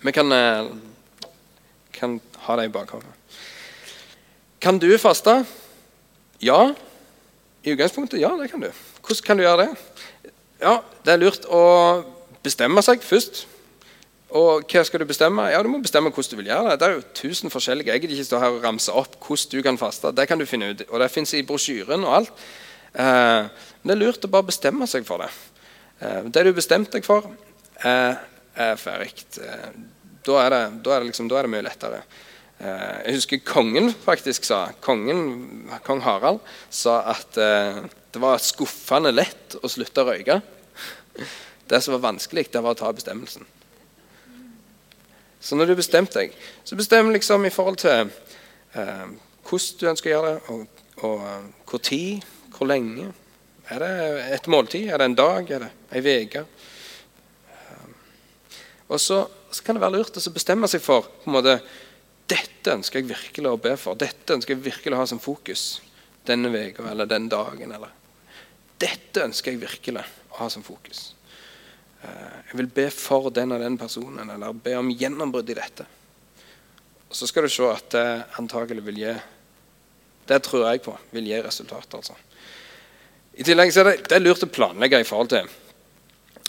Vi 0.03 0.11
kan, 0.11 0.31
eh, 0.31 0.71
kan 1.93 2.19
ha 2.47 2.55
det 2.55 2.65
i 2.65 2.73
bakhodet. 2.73 3.09
Kan 4.59 4.79
du 4.79 4.97
faste? 4.97 5.45
Ja. 6.41 6.73
I 7.63 7.71
utgangspunktet, 7.71 8.19
ja, 8.19 8.29
det 8.35 8.49
kan 8.51 8.59
du. 8.59 8.69
Hvordan 9.01 9.23
kan 9.25 9.39
du 9.39 9.43
gjøre 9.45 9.65
det? 9.65 10.31
Ja, 10.59 10.81
Det 11.05 11.13
er 11.13 11.19
lurt 11.21 11.45
å 11.47 11.63
bestemme 12.43 12.81
seg 12.83 13.03
først. 13.03 13.45
Og 14.33 14.65
hva 14.67 14.81
skal 14.83 14.99
du 14.99 15.05
bestemme? 15.05 15.45
Ja, 15.51 15.61
Du 15.63 15.69
må 15.69 15.79
bestemme 15.79 16.11
hvordan 16.11 16.31
du 16.31 16.41
vil 16.41 16.49
gjøre 16.51 16.71
det. 16.71 16.79
Det 16.79 16.87
er 16.87 16.95
jo 16.97 17.05
tusen 17.13 17.53
forskjellige. 17.53 17.93
Jeg 17.93 18.01
gidder 18.01 18.15
ikke 18.17 18.27
stå 18.31 18.41
her 18.41 18.57
og 18.57 18.63
ramse 18.63 18.91
opp 18.91 19.15
hvordan 19.21 19.51
du 19.51 19.63
kan 19.63 19.77
faste. 19.77 20.11
Det 20.11 20.27
kan 20.27 20.39
du 20.39 20.45
finne 20.45 20.73
ut. 20.73 20.83
Og 20.89 20.99
det 20.99 21.11
fins 21.11 21.33
i 21.33 21.43
brosjyren 21.43 22.03
og 22.03 22.15
alt. 22.17 22.43
Eh, 22.93 23.47
men 23.83 23.91
det 23.91 23.95
er 23.95 24.01
lurt 24.01 24.25
å 24.25 24.31
bare 24.33 24.49
bestemme 24.49 24.87
seg 24.89 25.05
for 25.05 25.23
det. 25.23 25.29
Eh, 26.01 26.29
det 26.33 26.43
du 26.43 26.51
bestemte 26.53 26.97
deg 26.97 27.05
for, 27.05 27.29
eh, 27.83 28.15
er 28.55 28.75
ferdig. 28.75 29.13
Da 30.25 30.69
da 30.69 30.99
liksom, 30.99 31.27
da 31.29 31.39
er 31.39 31.43
det 31.43 31.51
mye 31.51 31.63
lettere. 31.63 32.03
Eh, 32.63 32.99
jeg 33.07 33.17
husker 33.17 33.41
kongen 33.43 33.89
faktisk 34.05 34.45
sa 34.47 34.69
kongen, 34.83 35.65
Kong 35.83 35.99
Harald 36.05 36.39
sa 36.71 37.01
at 37.11 37.35
eh, 37.41 37.81
det 38.13 38.21
var 38.23 38.39
skuffende 38.39 39.11
lett 39.11 39.57
å 39.59 39.71
slutte 39.71 40.03
å 40.03 40.07
røyke. 40.07 40.37
Det 41.67 41.79
som 41.83 41.97
var 41.97 42.05
vanskelig, 42.05 42.45
det 42.53 42.61
var 42.63 42.77
å 42.77 42.79
ta 42.79 42.91
bestemmelsen. 42.95 43.43
Så 45.43 45.57
når 45.59 45.73
du 45.73 45.75
bestemte 45.75 46.21
deg, 46.21 46.37
så 46.63 46.79
bestem 46.79 47.11
liksom 47.11 47.43
i 47.43 47.51
forhold 47.51 47.81
til 47.83 48.07
eh, 48.79 49.07
hvordan 49.43 49.79
du 49.81 49.89
ønsker 49.91 50.13
å 50.13 50.13
gjøre 50.13 50.31
det, 50.31 50.53
og, 50.53 50.83
og 51.03 51.25
uh, 51.27 51.47
hvor 51.67 51.81
tid, 51.83 52.23
hvor 52.55 52.69
lenge. 52.69 53.09
Er 53.73 53.83
det 53.83 53.95
et 54.37 54.47
måltid? 54.47 54.87
Er 54.87 55.01
det 55.01 55.09
en 55.09 55.17
dag? 55.19 55.51
Er 55.51 55.65
det 55.65 55.73
ei 55.99 56.21
uke? 56.23 56.45
Og 58.93 58.99
så, 59.01 59.23
så, 59.51 59.63
kan 59.65 59.75
det 59.75 59.83
være 59.83 59.97
lurt 59.97 60.17
å 60.19 60.33
bestemme 60.35 60.69
seg 60.69 60.83
for 60.83 61.07
på 61.23 61.31
en 61.31 61.35
måte, 61.35 61.57
dette 62.33 62.73
ønsker 62.73 63.01
jeg 63.01 63.11
virkelig 63.11 63.49
å 63.51 63.59
be 63.61 63.73
for. 63.77 63.97
Dette 63.99 64.35
ønsker 64.35 64.55
jeg 64.55 64.65
virkelig 64.65 64.97
å 64.97 65.01
ha 65.03 65.09
som 65.09 65.21
fokus 65.21 65.81
denne 66.25 66.49
uka 66.49 66.85
eller 66.89 67.09
den 67.09 67.27
dagen. 67.29 67.73
Eller. 67.75 67.91
Dette 68.81 69.27
ønsker 69.27 69.53
jeg 69.53 69.61
virkelig 69.61 70.03
å 70.03 70.39
ha 70.39 70.49
som 70.49 70.65
fokus. 70.65 71.11
Eh, 72.01 72.39
jeg 72.49 72.59
vil 72.61 72.71
be 72.73 72.87
for 72.93 73.29
den 73.33 73.53
og 73.55 73.61
den 73.63 73.77
personen, 73.79 74.29
eller 74.29 74.55
be 74.55 74.75
om 74.79 74.91
gjennombrudd 74.91 75.51
i 75.53 75.59
dette. 75.59 75.85
Og 77.09 77.15
Så 77.15 77.29
skal 77.29 77.45
du 77.45 77.51
se 77.53 77.69
at 77.69 77.89
det 77.93 78.07
antagelig 78.41 78.83
vil 78.83 79.03
gi 79.03 79.13
Det 80.25 80.39
tror 80.39 80.69
jeg 80.71 80.81
på 80.81 80.93
vil 81.11 81.25
gi 81.27 81.41
resultater. 81.43 81.97
Altså. 81.97 82.13
I 83.35 83.43
tillegg 83.43 83.73
så 83.73 83.81
er 83.81 83.89
det, 83.89 84.07
det 84.07 84.15
er 84.15 84.21
lurt 84.23 84.45
å 84.45 84.47
planlegge 84.47 85.01
i 85.01 85.03
forhold 85.03 85.33
til 85.33 85.49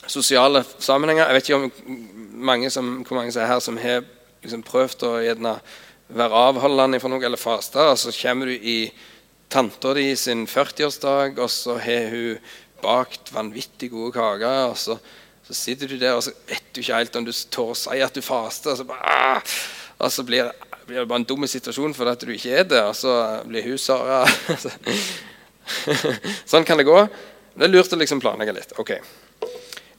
sosiale 0.07 0.63
sammenhenger. 0.79 1.27
Jeg 1.27 1.35
vet 1.35 1.49
ikke 1.49 1.59
om 1.59 1.97
mange 2.47 2.71
som, 2.71 3.03
hvor 3.03 3.19
mange 3.19 3.33
som 3.35 3.43
er 3.43 3.51
her 3.51 3.63
som 3.65 3.81
har 3.83 4.05
liksom 4.45 4.65
prøvd 4.67 5.09
å 5.09 5.17
gjerne 5.25 5.57
være 6.15 6.45
avholdende 6.51 7.01
for 7.03 7.13
noe 7.13 7.25
eller 7.25 7.41
faste, 7.41 7.81
og 7.81 7.99
så 7.99 8.13
kommer 8.15 8.53
du 8.53 8.55
i 8.55 8.79
tanta 9.49 9.95
di 9.95 10.11
sin 10.19 10.47
40-årsdag, 10.51 11.39
og 11.41 11.51
så 11.51 11.79
har 11.81 12.11
hun 12.13 12.39
bakt 12.85 13.33
vanvittig 13.33 13.91
gode 13.93 14.13
kaker. 14.17 14.71
og 14.71 14.79
så, 14.79 14.99
så, 15.47 15.55
sitter 15.55 15.89
du 15.89 15.97
der 15.99 16.17
og 16.17 16.25
så 16.27 16.35
vet 16.49 16.65
du 16.73 16.81
ikke 16.83 16.99
helt 16.99 17.17
om 17.17 17.27
du 17.27 17.33
tør 17.33 17.73
å 17.73 17.79
si 17.79 18.01
at 18.03 18.15
du 18.15 18.23
faster. 18.25 18.75
Og 18.75 18.81
så, 18.81 18.89
bare, 18.89 19.01
ah! 19.05 19.57
og 19.99 20.13
så 20.13 20.25
blir, 20.27 20.51
blir, 20.87 21.01
det 21.01 21.09
bare 21.09 21.23
en 21.23 21.29
dum 21.29 21.47
situasjon 21.49 21.95
fordi 21.97 22.15
at 22.17 22.25
du 22.27 22.33
ikke 22.35 22.57
er 22.61 22.69
det, 22.69 22.83
og 22.83 22.97
så 22.99 23.15
blir 23.49 23.67
hun 23.69 23.81
Sara. 23.81 24.25
sånn 26.51 26.67
kan 26.67 26.81
det 26.81 26.89
gå. 26.89 26.99
Det 27.55 27.69
er 27.69 27.73
lurt 27.73 27.95
å 27.95 28.01
liksom 28.01 28.21
planlegge 28.21 28.57
litt. 28.57 28.75
ok. 28.81 28.97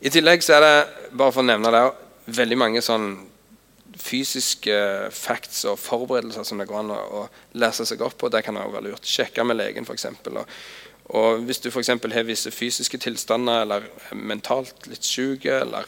I 0.05 0.11
tillegg 0.11 0.43
så 0.43 0.57
er 0.57 0.65
det 0.65 0.75
bare 1.15 1.31
for 1.31 1.41
å 1.41 1.47
nevne 1.47 1.71
det, 1.73 1.85
veldig 2.35 2.57
mange 2.59 2.81
sånn 2.83 3.13
fysiske 4.01 4.75
facts 5.15 5.63
og 5.69 5.79
forberedelser 5.79 6.45
som 6.47 6.59
det 6.59 6.67
går 6.69 6.81
an 6.81 6.93
å, 6.95 7.25
lese 7.59 7.85
seg 7.87 8.03
opp 8.05 8.17
på. 8.19 8.29
Det 8.31 8.43
kan 8.45 8.57
også 8.59 8.75
være 8.75 8.89
lurt. 8.89 9.07
Sjekke 9.07 9.45
med 9.47 9.59
legen, 9.59 9.87
f.eks. 9.87 10.07
Og, 10.31 10.41
og 11.19 11.45
hvis 11.47 11.61
du 11.63 11.69
f.eks. 11.71 11.91
har 11.91 12.27
visse 12.27 12.51
fysiske 12.51 12.99
tilstander 13.01 13.65
eller 13.65 13.87
er 14.09 14.21
mentalt 14.33 14.89
litt 14.91 15.05
syk 15.05 15.47
eller, 15.51 15.87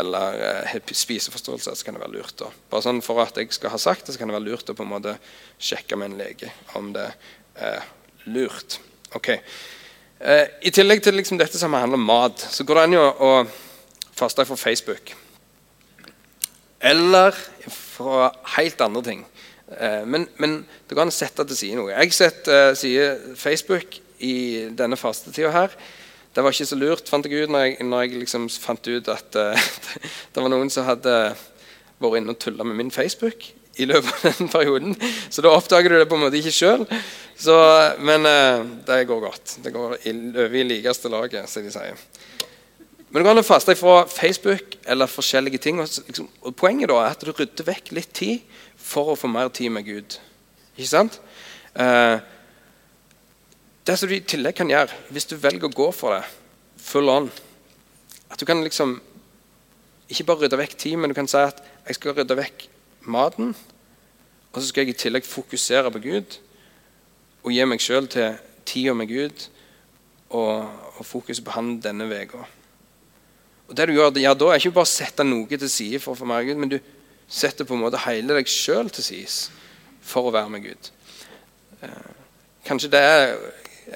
eller 0.00 0.42
eh, 0.48 0.60
har 0.72 0.94
spiseforståelse, 1.04 1.76
så 1.76 1.86
kan 1.86 1.98
det 1.98 2.04
være 2.04 2.16
lurt. 2.18 2.36
Da. 2.40 2.50
bare 2.72 2.86
sånn 2.88 3.02
For 3.04 3.22
at 3.22 3.38
jeg 3.38 3.52
skal 3.56 3.74
ha 3.74 3.80
sagt 3.80 4.06
det, 4.06 4.16
så 4.16 4.22
kan 4.22 4.32
det 4.32 4.38
være 4.38 4.48
lurt 4.50 4.72
å 4.72 4.76
på 4.78 4.86
en 4.86 4.94
måte 4.96 5.16
sjekke 5.58 5.98
med 6.00 6.12
en 6.12 6.20
lege 6.24 6.52
om 6.78 6.92
det 6.96 7.10
er 7.60 7.84
lurt. 8.30 8.80
Ok. 9.16 9.34
Eh, 10.20 10.46
I 10.62 10.74
tillegg 10.74 11.02
til 11.04 11.16
liksom 11.16 11.38
dette 11.40 11.58
som 11.58 11.74
handler 11.74 12.00
om 12.00 12.06
mat, 12.10 12.46
så 12.50 12.66
går 12.66 12.80
det 12.80 12.86
an 12.88 13.00
å 13.00 13.34
faste 14.20 14.44
for 14.44 14.60
Facebook. 14.60 15.14
Eller 16.80 17.36
fra 17.68 18.30
helt 18.56 18.80
andre 18.80 19.02
ting. 19.04 19.24
Eh, 19.76 20.02
men, 20.06 20.26
men, 20.40 20.60
det 20.88 20.96
går 20.96 21.04
an 21.04 21.12
å 21.12 21.14
sette 21.14 21.44
til 21.46 21.58
side 21.58 21.78
noe. 21.78 21.92
Jeg 21.92 22.16
setter 22.16 22.70
uh, 22.72 22.76
side 22.78 23.36
Facebook 23.38 24.00
i 24.24 24.66
denne 24.76 24.98
fastetida 24.98 25.52
her. 25.54 25.76
Det 26.34 26.42
var 26.44 26.54
ikke 26.54 26.68
så 26.70 26.78
lurt, 26.78 27.10
fant 27.10 27.26
jeg 27.26 27.44
ut 27.44 27.52
når 27.52 27.66
jeg, 27.66 27.86
når 27.86 28.04
jeg 28.04 28.22
liksom 28.24 28.48
fant 28.62 28.90
ut 28.90 29.12
at 29.12 29.38
uh, 29.38 29.70
det 30.32 30.42
var 30.42 30.52
noen 30.52 30.72
som 30.72 30.88
hadde 30.88 31.16
vært 32.00 32.20
inne 32.20 32.34
og 32.34 32.40
tulla 32.40 32.66
med 32.66 32.80
min 32.80 32.94
Facebook 32.94 33.50
i 33.80 33.86
løpet 33.86 34.10
av 34.10 34.40
den 34.40 34.50
perioden. 34.50 34.96
Så 35.30 35.44
da 35.44 35.52
oppdager 35.54 35.92
du 35.92 36.00
det 36.00 36.08
på 36.10 36.16
en 36.18 36.24
måte 36.24 36.40
ikke 36.40 36.56
sjøl. 36.56 36.86
Men 38.02 38.26
uh, 38.26 38.64
det 38.88 39.04
går 39.08 39.22
godt. 39.28 39.58
Det 39.62 39.72
går 39.76 39.94
over 40.00 40.56
i 40.56 40.66
likeste 40.66 41.12
laget, 41.12 41.46
som 41.52 41.64
de 41.64 41.72
sier. 41.76 42.08
Men 43.10 43.18
det 43.18 43.26
går 43.26 43.34
an 43.34 43.42
å 43.42 43.46
faste 43.46 43.74
fra 43.74 44.04
Facebook 44.06 44.76
eller 44.86 45.10
forskjellige 45.10 45.58
ting. 45.58 45.80
Liksom, 45.82 46.28
og 46.46 46.54
Poenget 46.54 46.92
da 46.92 47.00
er 47.02 47.10
at 47.10 47.24
du 47.26 47.32
rydder 47.34 47.66
vekk 47.66 47.90
litt 47.96 48.12
tid 48.14 48.44
for 48.78 49.10
å 49.10 49.16
få 49.18 49.30
mer 49.30 49.50
tid 49.50 49.72
med 49.74 49.88
Gud. 49.88 50.14
Ikke 50.76 50.90
sant? 50.92 51.18
Eh, 51.74 52.22
det 53.86 53.96
som 53.98 54.06
du 54.06 54.14
i 54.14 54.22
tillegg 54.22 54.54
kan 54.54 54.70
gjøre, 54.70 54.94
hvis 55.10 55.26
du 55.26 55.34
velger 55.42 55.66
å 55.66 55.74
gå 55.74 55.88
for 55.94 56.14
det 56.14 56.22
full 56.80 57.10
on 57.10 57.30
At 58.30 58.38
du 58.38 58.46
kan 58.46 58.62
liksom 58.62 59.00
ikke 60.10 60.24
bare 60.28 60.44
rydde 60.44 60.58
vekk 60.58 60.76
tid, 60.78 60.96
men 60.96 61.10
du 61.10 61.14
kan 61.18 61.28
si 61.30 61.38
at 61.38 61.58
jeg 61.88 61.98
skal 61.98 62.14
rydde 62.14 62.36
vekk 62.38 62.68
maten. 63.10 63.56
Og 64.52 64.60
så 64.60 64.68
skal 64.68 64.86
jeg 64.86 64.94
i 64.94 64.98
tillegg 65.02 65.26
fokusere 65.26 65.90
på 65.90 66.02
Gud 66.06 66.38
og 67.42 67.52
gi 67.54 67.66
meg 67.66 67.82
sjøl 67.82 68.06
til 68.10 68.38
tida 68.68 68.94
med 68.94 69.10
Gud 69.10 69.46
og, 70.30 70.70
og 70.98 71.06
fokus 71.06 71.42
på 71.42 71.54
Han 71.56 71.78
denne 71.82 72.06
uka. 72.06 72.46
Og 73.70 73.76
det 73.78 73.86
du 73.86 73.94
gjør, 73.94 74.16
ja, 74.18 74.34
Da 74.34 74.50
er 74.50 74.58
ikke 74.58 74.74
bare 74.74 74.88
å 74.88 74.90
sette 74.90 75.24
noe 75.24 75.46
til 75.46 75.70
side 75.70 76.00
for 76.02 76.16
å 76.16 76.18
få 76.18 76.26
mer 76.26 76.42
Gud, 76.42 76.58
men 76.58 76.72
du 76.72 76.80
setter 77.30 77.64
på 77.64 77.76
en 77.76 77.84
måte 77.84 78.00
hele 78.02 78.34
deg 78.34 78.48
sjøl 78.50 78.90
til 78.90 79.06
side 79.06 79.60
for 80.02 80.26
å 80.26 80.32
være 80.34 80.50
med 80.50 80.64
Gud. 80.66 80.88
Eh, 81.86 82.08
kanskje 82.66 82.90
det 82.90 83.02
er 83.06 83.36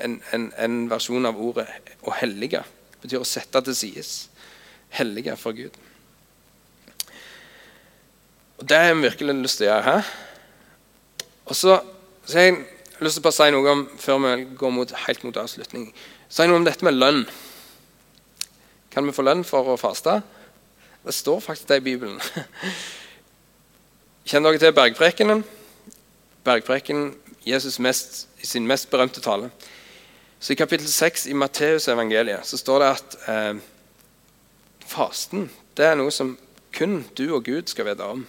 en, 0.04 0.20
en, 0.32 0.52
en 0.62 0.76
versjon 0.90 1.26
av 1.26 1.40
ordet 1.42 1.66
'å 2.04 2.14
hellige'. 2.20 2.62
Det 2.92 3.00
betyr 3.02 3.24
å 3.24 3.26
sette 3.26 3.62
til 3.66 3.74
side. 3.74 4.04
Hellige 4.94 5.36
for 5.36 5.52
Gud. 5.52 5.74
Og 8.58 8.68
Det 8.68 8.76
har 8.76 8.94
vi 8.94 9.08
virkelig 9.08 9.34
lyst 9.42 9.58
til 9.58 9.66
å 9.66 9.72
gjøre 9.72 9.82
her. 9.90 10.12
Og 11.46 11.56
så, 11.56 11.80
så 12.24 12.38
har 12.38 12.44
jeg 12.44 12.62
lyst 13.00 13.18
til 13.18 13.28
å 13.28 13.34
si 13.34 13.50
noe 13.50 13.72
om, 13.74 13.88
før 13.98 14.22
vi 14.22 14.44
går 14.54 14.70
mot, 14.70 14.94
helt 15.06 15.24
mot 15.24 15.36
avslutning, 15.36 15.90
si 16.28 16.46
noe 16.46 16.62
om 16.62 16.64
dette 16.64 16.86
med 16.86 16.94
lønn. 16.94 17.26
Kan 18.94 19.06
vi 19.06 19.12
få 19.12 19.24
lønn 19.26 19.42
for 19.42 19.66
å 19.72 19.74
faste? 19.74 20.20
Det 21.02 21.12
står 21.14 21.40
faktisk 21.42 21.66
det 21.66 21.80
i 21.80 21.86
Bibelen. 21.88 22.20
Kjenner 24.28 24.54
dere 24.54 24.62
til 24.62 24.76
bergprekenen? 24.76 25.42
Bergprekenen 26.46 27.10
Jesus 27.44 27.80
mest, 27.82 28.28
i 28.38 28.46
sin 28.46 28.68
mest 28.70 28.86
berømte 28.92 29.20
tale. 29.20 29.50
Så 30.38 30.54
I 30.54 30.60
kapittel 30.60 30.86
6 30.86 31.26
i 31.26 31.34
Matteusevangeliet 31.34 32.46
står 32.46 32.84
det 32.84 32.92
at 32.94 33.18
eh, 33.34 33.60
fasten 34.86 35.50
det 35.74 35.90
er 35.90 35.98
noe 35.98 36.14
som 36.14 36.36
kun 36.74 37.00
du 37.18 37.26
og 37.34 37.44
Gud 37.50 37.74
skal 37.74 37.90
vite 37.90 38.06
om. 38.06 38.22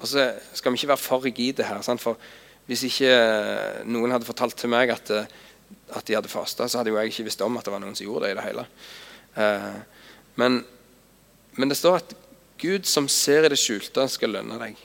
Og 0.00 0.08
så 0.08 0.30
skal 0.56 0.72
vi 0.72 0.80
ikke 0.80 0.94
være 0.94 1.04
for 1.04 1.24
rigide 1.28 1.68
her. 1.68 1.84
Sant? 1.84 2.00
For 2.00 2.16
hvis 2.70 2.88
ikke 2.88 3.12
eh, 3.12 3.82
noen 3.84 4.16
hadde 4.16 4.28
fortalt 4.28 4.56
til 4.56 4.72
meg 4.72 4.96
at, 4.96 5.12
eh, 5.12 5.28
at 5.92 6.08
de 6.08 6.16
hadde 6.16 6.32
fasta, 6.32 6.64
så 6.64 6.80
hadde 6.80 6.94
jo 6.94 7.02
jeg 7.02 7.12
ikke 7.12 7.28
visst 7.28 7.44
om 7.44 7.60
at 7.60 7.68
det 7.68 7.76
var 7.76 7.84
noen 7.84 7.98
som 7.98 8.08
gjorde 8.08 8.30
det 8.30 8.32
i 8.32 8.38
det 8.40 8.48
hele. 8.48 8.72
Eh, 9.36 9.76
men, 10.40 10.64
men, 11.56 11.68
det 11.68 11.76
står 11.76 12.00
at 12.00 12.14
Gud 12.60 12.88
som 12.88 13.08
ser 13.12 13.46
i 13.46 13.52
det 13.52 13.60
skjulte, 13.60 14.06
skal 14.08 14.32
lønne 14.38 14.58
deg. 14.60 14.78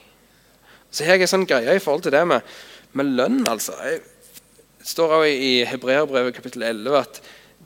Så 0.92 1.06
har 1.06 1.16
jeg 1.16 1.26
en 1.26 1.34
sånn 1.38 1.48
greie 1.48 1.76
i 1.76 1.82
forhold 1.82 2.04
til 2.04 2.14
det 2.14 2.24
med, 2.28 2.44
med 2.92 3.14
lønn. 3.16 3.40
altså. 3.48 3.76
Det 3.80 4.88
står 4.88 5.16
også 5.18 5.30
i 5.32 5.54
Hebreerbrevet 5.68 6.36
kapittel 6.36 6.66
11 6.68 6.98
at 7.00 7.22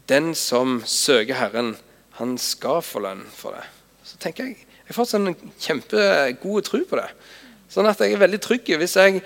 den 0.06 0.30
som 0.38 0.78
søker 0.86 1.40
Herren, 1.40 1.74
han 2.20 2.36
skal 2.38 2.78
få 2.86 3.02
lønn 3.02 3.24
for 3.34 3.56
det. 3.56 3.66
Så 4.06 4.20
tenker 4.22 4.46
jeg, 4.46 4.62
Jeg 4.86 4.94
får 4.94 5.08
sånn 5.10 5.32
kjempegod 5.58 6.62
tro 6.68 6.78
på 6.86 6.98
det. 7.00 7.08
Sånn 7.66 7.88
at 7.90 7.98
jeg 7.98 8.14
er 8.14 8.20
veldig 8.22 8.38
trygg 8.38 8.68
hvis 8.78 8.94
jeg 8.94 9.18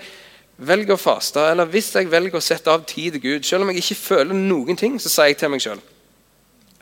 velger 0.57 0.95
å 0.95 1.01
faste, 1.01 1.43
eller 1.51 1.69
hvis 1.69 1.91
jeg 1.93 2.09
velger 2.09 2.39
å 2.39 2.41
sette 2.41 2.73
av 2.73 2.81
tid 2.89 3.13
til 3.13 3.21
Gud. 3.21 3.45
Selv 3.45 3.61
om 3.61 3.69
jeg 3.69 3.83
ikke 3.83 3.99
føler 3.99 4.33
noen 4.33 4.79
ting, 4.79 4.97
så 4.97 5.11
sier 5.13 5.29
jeg 5.29 5.37
til 5.37 5.53
meg 5.53 5.61
sjøl 5.61 5.83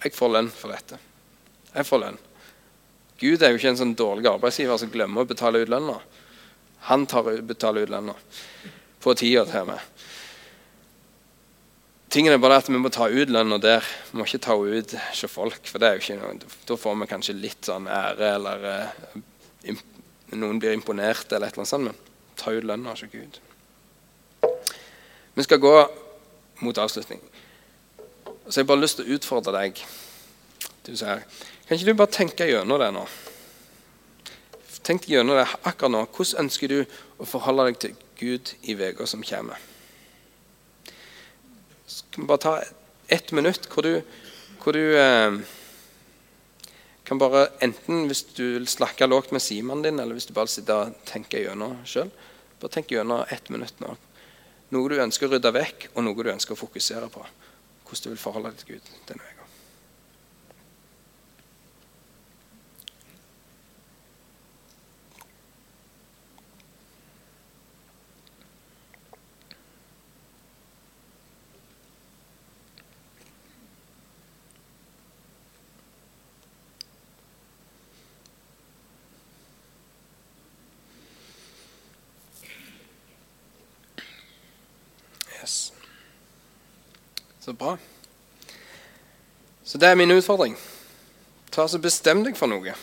jeg 0.03 0.15
får 0.15 0.33
lønn 0.35 0.49
for 0.53 0.71
dette. 0.71 0.99
Jeg 1.73 1.87
får 1.87 2.03
lønn. 2.03 2.19
Gud 3.19 3.43
er 3.43 3.51
jo 3.51 3.59
ikke 3.59 3.73
en 3.73 3.79
sånn 3.81 3.97
dårlig 3.99 4.29
arbeidsgiver 4.31 4.79
som 4.79 4.91
glemmer 4.91 5.25
å 5.25 5.29
betale 5.29 5.59
ut 5.63 5.71
lønna. 5.71 5.97
Han 6.87 7.05
tar 7.09 7.27
betaler 7.43 7.83
ut 7.83 7.91
lønna 7.91 8.15
på 9.03 9.15
tida 9.19 9.43
til 9.49 9.67
meg. 9.67 9.81
Tingen 12.09 12.33
er 12.33 12.41
bare 12.41 12.57
at 12.57 12.69
vi 12.71 12.79
må 12.79 12.89
ta 12.89 13.05
ut 13.11 13.29
lønna 13.29 13.59
der. 13.61 13.85
Vi 14.09 14.17
må 14.17 14.25
ikke 14.25 14.41
ta 14.47 14.55
ut 14.55 14.95
hos 14.95 15.25
folk. 15.29 15.59
for 15.67 15.79
det 15.79 15.87
er 15.87 15.97
jo 15.97 16.01
ikke 16.01 16.17
noe, 16.21 16.39
Da 16.65 16.75
får 16.75 16.95
vi 16.95 17.07
kanskje 17.11 17.35
litt 17.37 17.65
sånn 17.65 17.87
ære, 17.87 18.33
eller 18.35 18.65
eh, 18.65 19.75
noen 20.31 20.59
blir 20.59 20.73
imponert, 20.73 21.31
eller 21.31 21.47
et 21.47 21.53
eller 21.53 21.61
annet 21.61 21.67
sånt. 21.67 21.85
Men 21.85 21.95
ta 22.35 22.51
ut 22.51 22.63
lønna 22.63 22.95
hos 22.95 23.03
Gud. 23.11 23.39
Vi 25.35 25.43
skal 25.43 25.59
gå 25.59 25.75
mot 26.61 26.77
avslutning. 26.77 27.21
Så 28.49 28.57
jeg 28.57 28.65
har 28.65 28.71
bare 28.71 28.81
lyst 28.81 28.97
til 28.97 29.05
å 29.05 29.13
utfordre 29.13 29.51
deg. 29.53 29.79
Du 30.81 30.95
sier, 30.97 31.21
kan 31.67 31.77
ikke 31.77 31.85
du 31.85 31.99
bare 31.99 32.09
tenke 32.15 32.47
gjennom 32.49 32.79
det 32.81 32.87
nå? 32.95 33.03
Tenk 34.87 35.05
gjennom 35.05 35.37
det 35.37 35.45
akkurat 35.69 35.93
nå. 35.93 35.99
Hvordan 36.09 36.47
ønsker 36.47 36.71
du 36.71 36.79
å 37.21 37.27
forholde 37.29 37.67
deg 37.67 37.77
til 37.83 37.99
Gud 38.17 38.53
i 38.65 38.73
uka 38.73 39.05
som 39.05 39.21
kommer? 39.21 39.61
Så 41.85 42.07
kan 42.09 42.25
vi 42.25 42.29
bare 42.31 42.41
ta 42.41 42.55
ett 43.05 43.29
minutt 43.37 43.69
hvor 43.69 43.85
du, 43.85 44.01
hvor 44.63 44.73
du 44.73 44.97
eh, 44.97 45.37
kan 47.05 47.21
bare 47.21 47.51
enten 47.61 48.07
hvis 48.09 48.23
du 48.33 48.43
vil 48.55 48.65
snakke 48.69 49.05
lågt 49.05 49.29
med 49.35 49.45
Simon 49.45 49.85
din, 49.85 50.01
eller 50.01 50.17
hvis 50.17 50.25
du 50.25 50.33
bare 50.33 50.49
sitter 50.49 50.87
og 50.87 50.97
tenker 51.05 51.45
gjennom 51.45 51.77
sjøl, 51.85 52.09
bare 52.57 52.73
tenk 52.73 52.89
gjennom 52.97 53.29
ett 53.29 53.53
minutt 53.53 53.77
nå. 53.85 53.93
Noe 54.73 54.89
du 54.89 54.97
ønsker 55.05 55.29
å 55.29 55.35
rydde 55.35 55.53
vekk, 55.53 55.91
og 55.93 56.05
noe 56.05 56.17
du 56.17 56.33
ønsker 56.33 56.57
å 56.57 56.63
fokusere 56.65 57.13
på 57.13 57.27
hvordan 57.89 58.03
du 58.03 58.09
vil 58.09 58.17
forholde 58.21 58.51
deg 58.51 58.57
til 58.57 58.73
Gud 58.73 58.95
denne 59.09 59.23
uka. 59.33 59.39
Så 87.49 87.53
bra. 87.53 87.77
Så 89.69 89.77
det 89.77 89.91
er 89.91 89.97
min 89.99 90.09
utfordring. 90.09 90.55
Ta 91.53 91.67
så 91.69 91.77
Bestem 91.77 92.23
deg 92.25 92.37
for 92.37 92.49
noe 92.49 92.73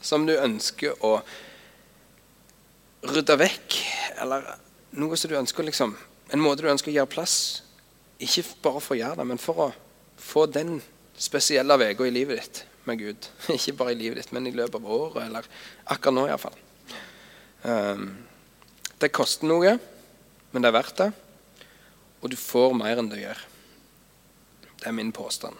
som 0.00 0.22
du 0.24 0.32
ønsker 0.32 0.96
å 1.04 1.18
rydde 3.04 3.36
vekk. 3.42 3.76
Eller 4.24 4.46
noe 4.96 5.18
som 5.20 5.28
du 5.28 5.36
ønsker 5.36 5.66
liksom, 5.68 5.92
en 6.32 6.40
måte 6.40 6.64
du 6.64 6.70
ønsker 6.72 6.92
å 6.92 6.94
gjøre 6.94 7.10
plass 7.12 7.34
Ikke 8.24 8.44
bare 8.64 8.80
for 8.84 8.94
å 8.96 8.98
gjøre 9.00 9.18
det, 9.20 9.26
men 9.28 9.40
for 9.40 9.60
å 9.66 9.66
få 10.20 10.46
den 10.48 10.78
spesielle 11.20 11.76
uka 11.76 12.06
i 12.08 12.12
livet 12.12 12.40
ditt 12.40 12.62
med 12.88 13.02
Gud. 13.02 13.28
Ikke 13.56 13.76
bare 13.76 13.92
i 13.92 13.98
livet 13.98 14.22
ditt, 14.22 14.32
men 14.32 14.48
i 14.48 14.54
løpet 14.56 14.80
av 14.80 14.88
året, 14.96 15.26
eller 15.26 15.48
akkurat 15.92 16.16
nå 16.16 16.24
iallfall. 16.28 16.56
Um, 17.62 17.72
ehm, 17.72 18.06
det 19.00 19.12
koster 19.12 19.48
noe, 19.48 19.74
men 20.52 20.64
det 20.64 20.72
er 20.72 20.76
verdt 20.76 21.00
det. 21.00 21.10
Og 22.20 22.32
du 22.32 22.36
får 22.40 22.76
mer 22.76 23.00
enn 23.00 23.12
du 23.12 23.18
gjør. 23.20 23.44
Det 24.80 24.88
er 24.88 24.96
min 24.96 25.12
påstand. 25.16 25.56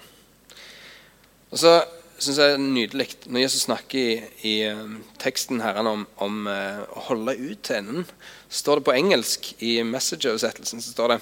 Og 1.50 1.58
så 1.58 1.84
synes 2.18 2.38
jeg 2.38 2.48
det 2.48 2.54
er 2.54 2.62
nydelig 2.62 3.08
når 3.26 3.40
Jesus 3.40 3.62
snakker 3.66 3.98
i, 3.98 4.20
i 4.46 4.54
um, 4.70 5.00
teksten 5.18 5.60
her 5.64 5.80
om, 5.80 6.06
om 6.16 6.46
uh, 6.46 6.82
å 6.92 7.04
holde 7.08 7.36
ut 7.38 7.62
til 7.64 7.80
enden. 7.80 8.06
står 8.48 8.80
det 8.80 8.84
på 8.84 8.94
engelsk 8.94 9.52
i 9.58 9.82
Message-oversettelsen 9.82 10.82
så 10.82 10.92
står 10.92 11.14
det 11.14 11.20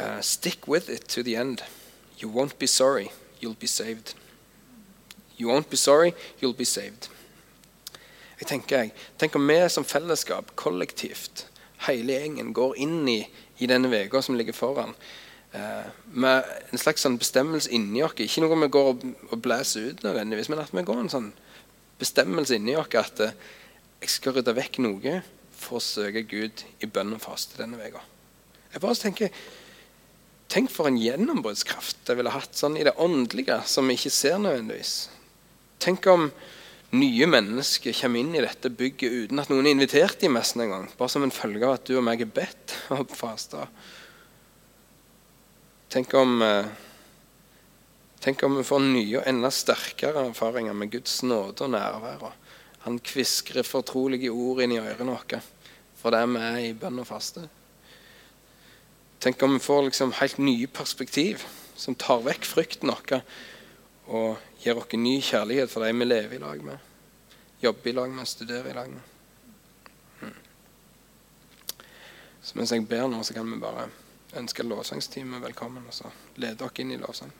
uh, 0.00 0.20
Stick 0.20 0.68
with 0.68 0.90
it 0.90 1.06
to 1.08 1.22
the 1.22 1.36
end. 1.36 1.62
You 2.20 2.30
won't 2.30 2.58
be 2.58 2.66
sorry. 2.66 3.10
You'll 3.40 3.60
be 3.60 3.66
saved. 3.66 4.14
You 5.38 5.48
won't 5.48 5.70
be 5.70 5.76
sorry. 5.76 6.14
You'll 6.40 6.56
be 6.56 6.64
saved. 6.64 7.10
Jeg 8.40 8.46
tenker, 8.48 8.78
jeg, 8.78 8.92
Tenk 9.18 9.36
om 9.36 9.46
vi 9.48 9.60
som 9.68 9.84
fellesskap, 9.84 10.56
kollektivt, 10.56 11.46
hele 11.86 12.16
gjengen, 12.16 12.52
går 12.54 12.74
inn 12.82 13.04
i, 13.08 13.20
i 13.58 13.68
denne 13.70 13.88
uka 13.88 14.22
som 14.22 14.34
ligger 14.34 14.56
foran 14.56 14.96
eh, 15.54 15.90
med 16.12 16.50
en 16.70 16.80
slags 16.80 17.04
sånn 17.04 17.18
bestemmelse 17.20 17.72
inni 17.74 18.02
oss. 18.04 18.16
Ikke 18.20 18.44
noe 18.44 18.58
vi 18.64 18.70
går 18.76 18.90
og, 18.92 19.04
og 19.30 19.42
blæser 19.44 19.90
ut 19.90 20.06
nødvendigvis, 20.06 20.50
men 20.52 20.62
at 20.62 20.74
vi 20.74 20.86
går 20.86 21.04
en 21.04 21.12
sånn 21.12 21.30
bestemmelse 22.00 22.58
inni 22.58 22.76
oss 22.78 22.92
at 23.00 23.22
eh, 23.24 23.36
jeg 24.04 24.16
skal 24.18 24.36
rydde 24.36 24.56
vekk 24.56 24.80
noe 24.84 25.20
for 25.54 25.78
å 25.78 25.84
søke 25.84 26.24
Gud 26.28 26.64
i 26.84 26.90
bønn 26.90 27.14
og 27.16 27.22
faste 27.24 27.60
denne 27.60 27.80
uka. 27.80 28.02
Jeg 28.74 28.82
bare 28.82 29.00
tenker 29.00 29.44
Tenk 30.54 30.68
for 30.70 30.86
en 30.86 30.98
gjennombruddskraft 31.00 32.04
jeg 32.06 32.18
ville 32.18 32.30
hatt 32.30 32.54
sånn 32.54 32.76
i 32.78 32.84
det 32.86 32.92
åndelige, 33.00 33.56
som 33.66 33.88
vi 33.88 33.96
ikke 33.96 34.12
ser 34.12 34.36
nødvendigvis. 34.38 35.08
Tenk 35.82 36.04
om 36.12 36.28
nye 36.94 37.26
mennesker 37.26 37.96
kommer 37.96 38.22
inn 38.22 38.36
i 38.36 38.42
dette 38.44 38.70
bygget 38.70 39.24
uten 39.24 39.40
at 39.42 39.50
noen 39.50 39.66
er 39.66 39.74
invitert 39.74 40.20
dem 40.22 40.36
nesten 40.36 40.66
engang. 40.66 40.86
Bare 40.98 41.10
som 41.10 41.24
en 41.26 41.34
følge 41.34 41.64
av 41.66 41.78
at 41.78 41.88
du 41.88 41.96
og 41.96 42.04
meg 42.06 42.22
er 42.22 42.30
bedt 42.30 42.76
og 42.94 43.16
fasta. 43.16 43.66
Tenk 45.94 46.14
om, 46.14 46.42
eh, 46.42 46.66
tenk 48.18 48.42
om 48.42 48.56
vi 48.56 48.64
får 48.66 48.80
nye 48.82 49.18
og 49.20 49.28
enda 49.30 49.50
sterkere 49.54 50.24
erfaringer 50.26 50.74
med 50.74 50.90
Guds 50.90 51.20
nåde 51.22 51.62
og 51.62 51.70
nærvær. 51.70 52.32
Han 52.82 52.98
kviskrer 52.98 53.62
fortrolige 53.62 54.32
ord 54.32 54.64
inn 54.64 54.74
i 54.74 54.80
ørene 54.80 55.14
våre 55.14 55.40
det 56.10 56.24
vi 56.32 56.42
er 56.42 56.58
i 56.64 56.74
bønn 56.74 56.98
og 56.98 57.06
faste. 57.06 57.46
Tenk 59.20 59.42
om 59.42 59.54
vi 59.54 59.62
får 59.62 59.84
liksom 59.84 60.18
helt 60.18 60.38
nye 60.38 60.66
perspektiv 60.66 61.46
som 61.76 61.94
tar 61.94 62.26
vekk 62.26 62.44
frykten 62.44 62.90
vår 62.90 63.22
og 64.08 64.38
gir 64.64 64.76
oss 64.76 64.98
ny 64.98 65.20
kjærlighet 65.22 65.70
for 65.70 65.86
de 65.86 65.92
vi 65.94 66.04
lever 66.04 66.34
i 66.34 66.42
lag 66.42 66.60
med, 66.60 66.78
jobber 67.62 67.90
i 67.90 67.92
lag 67.92 68.10
med, 68.10 68.26
studerer 68.26 68.70
i 68.70 68.74
lag 68.74 68.90
med. 68.90 69.02
Hmm. 70.20 70.38
Så 72.42 72.58
mens 72.58 72.72
jeg 72.72 72.88
ber 72.88 73.06
nå, 73.06 73.22
så 73.22 73.32
kan 73.32 73.46
vi 73.46 73.62
bare 73.62 73.92
ønsker 74.38 74.66
lovsangsteamet 74.66 75.42
velkommen 75.42 75.86
og 75.88 75.94
så 75.94 76.10
lede 76.36 76.58
dere 76.60 76.82
inn 76.82 76.94
i 76.94 77.00
lovsang. 77.00 77.32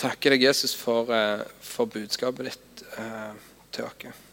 Takker 0.00 0.34
deg, 0.34 0.42
Jesus, 0.48 0.74
for, 0.76 1.08
uh, 1.08 1.44
for 1.62 1.88
budskapet 1.88 2.50
ditt 2.50 2.82
eh, 2.98 3.36
til 3.72 3.86
oss. 3.86 4.24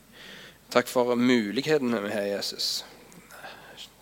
Takk 0.71 0.89
for 0.89 1.15
mulighetene 1.15 1.99
vi 2.04 2.13
har, 2.15 2.25
Jesus. 2.32 2.82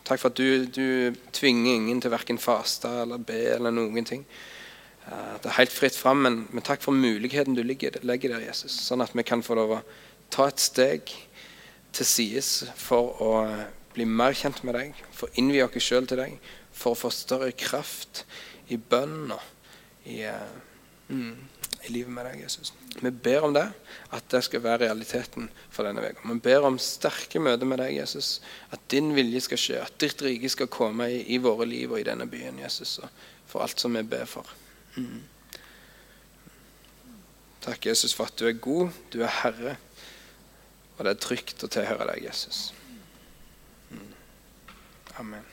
Takk 0.07 0.21
for 0.21 0.31
at 0.31 0.39
du, 0.39 0.65
du 0.65 1.17
tvinger 1.35 1.75
ingen 1.75 1.99
til 2.01 2.13
verken 2.13 2.39
faste 2.41 2.89
eller 3.03 3.21
be 3.21 3.41
eller 3.55 3.73
noen 3.75 4.07
ting. 4.07 4.23
Eh, 5.05 5.33
Det 5.41 5.51
er 5.51 5.57
helt 5.59 5.73
fritt 5.73 5.97
fram, 5.97 6.23
men, 6.25 6.39
men 6.49 6.65
takk 6.65 6.81
for 6.81 6.95
muligheten 6.95 7.57
du 7.57 7.63
legger, 7.63 7.99
legger 8.01 8.37
der, 8.37 8.47
Jesus. 8.47 8.79
Sånn 8.87 9.03
at 9.05 9.13
vi 9.13 9.25
kan 9.27 9.43
få 9.45 9.59
lov 9.59 9.75
å 9.77 9.83
ta 10.33 10.47
et 10.49 10.63
steg 10.63 11.11
til 11.93 12.05
sides 12.05 12.69
for 12.77 13.17
å 13.21 13.33
eh, 13.43 13.67
bli 13.93 14.05
mer 14.05 14.35
kjent 14.37 14.63
med 14.63 14.77
deg, 14.77 14.97
for 15.15 15.29
å 15.29 15.39
innvie 15.41 15.65
oss 15.65 15.83
sjøl 15.83 16.07
til 16.09 16.21
deg, 16.21 16.35
for 16.75 16.93
å 16.93 16.99
få 16.99 17.11
større 17.13 17.51
kraft 17.57 18.23
i 18.69 18.77
bønn 18.77 19.31
og 19.33 19.41
i, 20.05 20.21
eh, 20.23 20.51
mm, 21.09 21.35
i 21.87 21.91
livet 21.93 22.13
med 22.13 22.25
deg, 22.25 22.43
Jesus. 22.43 22.73
Vi 23.01 23.11
ber 23.11 23.47
om 23.47 23.53
det, 23.53 23.65
at 24.11 24.29
det 24.29 24.43
skal 24.43 24.63
være 24.63 24.85
realiteten 24.85 25.49
for 25.69 25.87
denne 25.87 26.03
uka. 26.03 26.27
Vi 26.27 26.39
ber 26.43 26.67
om 26.67 26.79
sterke 26.81 27.39
møter 27.39 27.65
med 27.69 27.79
deg, 27.79 27.95
Jesus. 27.97 28.39
At 28.71 28.87
din 28.91 29.13
vilje 29.15 29.45
skal 29.47 29.61
skje, 29.61 29.81
at 29.83 29.99
ditt 30.01 30.21
rike 30.25 30.49
skal 30.49 30.71
komme 30.71 31.09
i, 31.11 31.21
i 31.35 31.41
våre 31.41 31.67
liv 31.69 31.91
og 31.91 32.01
i 32.01 32.07
denne 32.07 32.27
byen, 32.29 32.59
Jesus. 32.59 32.99
For 33.49 33.63
alt 33.65 33.79
som 33.79 33.95
vi 33.95 34.03
ber 34.03 34.25
for. 34.29 34.49
Mm. 34.97 35.21
Takk, 37.61 37.85
Jesus, 37.85 38.15
for 38.15 38.29
at 38.29 38.39
du 38.39 38.47
er 38.47 38.59
god, 38.59 38.89
du 39.13 39.21
er 39.23 39.39
Herre. 39.41 39.77
Og 40.97 41.05
det 41.05 41.15
er 41.15 41.23
trygt 41.23 41.63
å 41.63 41.71
tilhøre 41.71 42.07
deg, 42.11 42.25
Jesus. 42.27 42.69
Amen. 45.19 45.43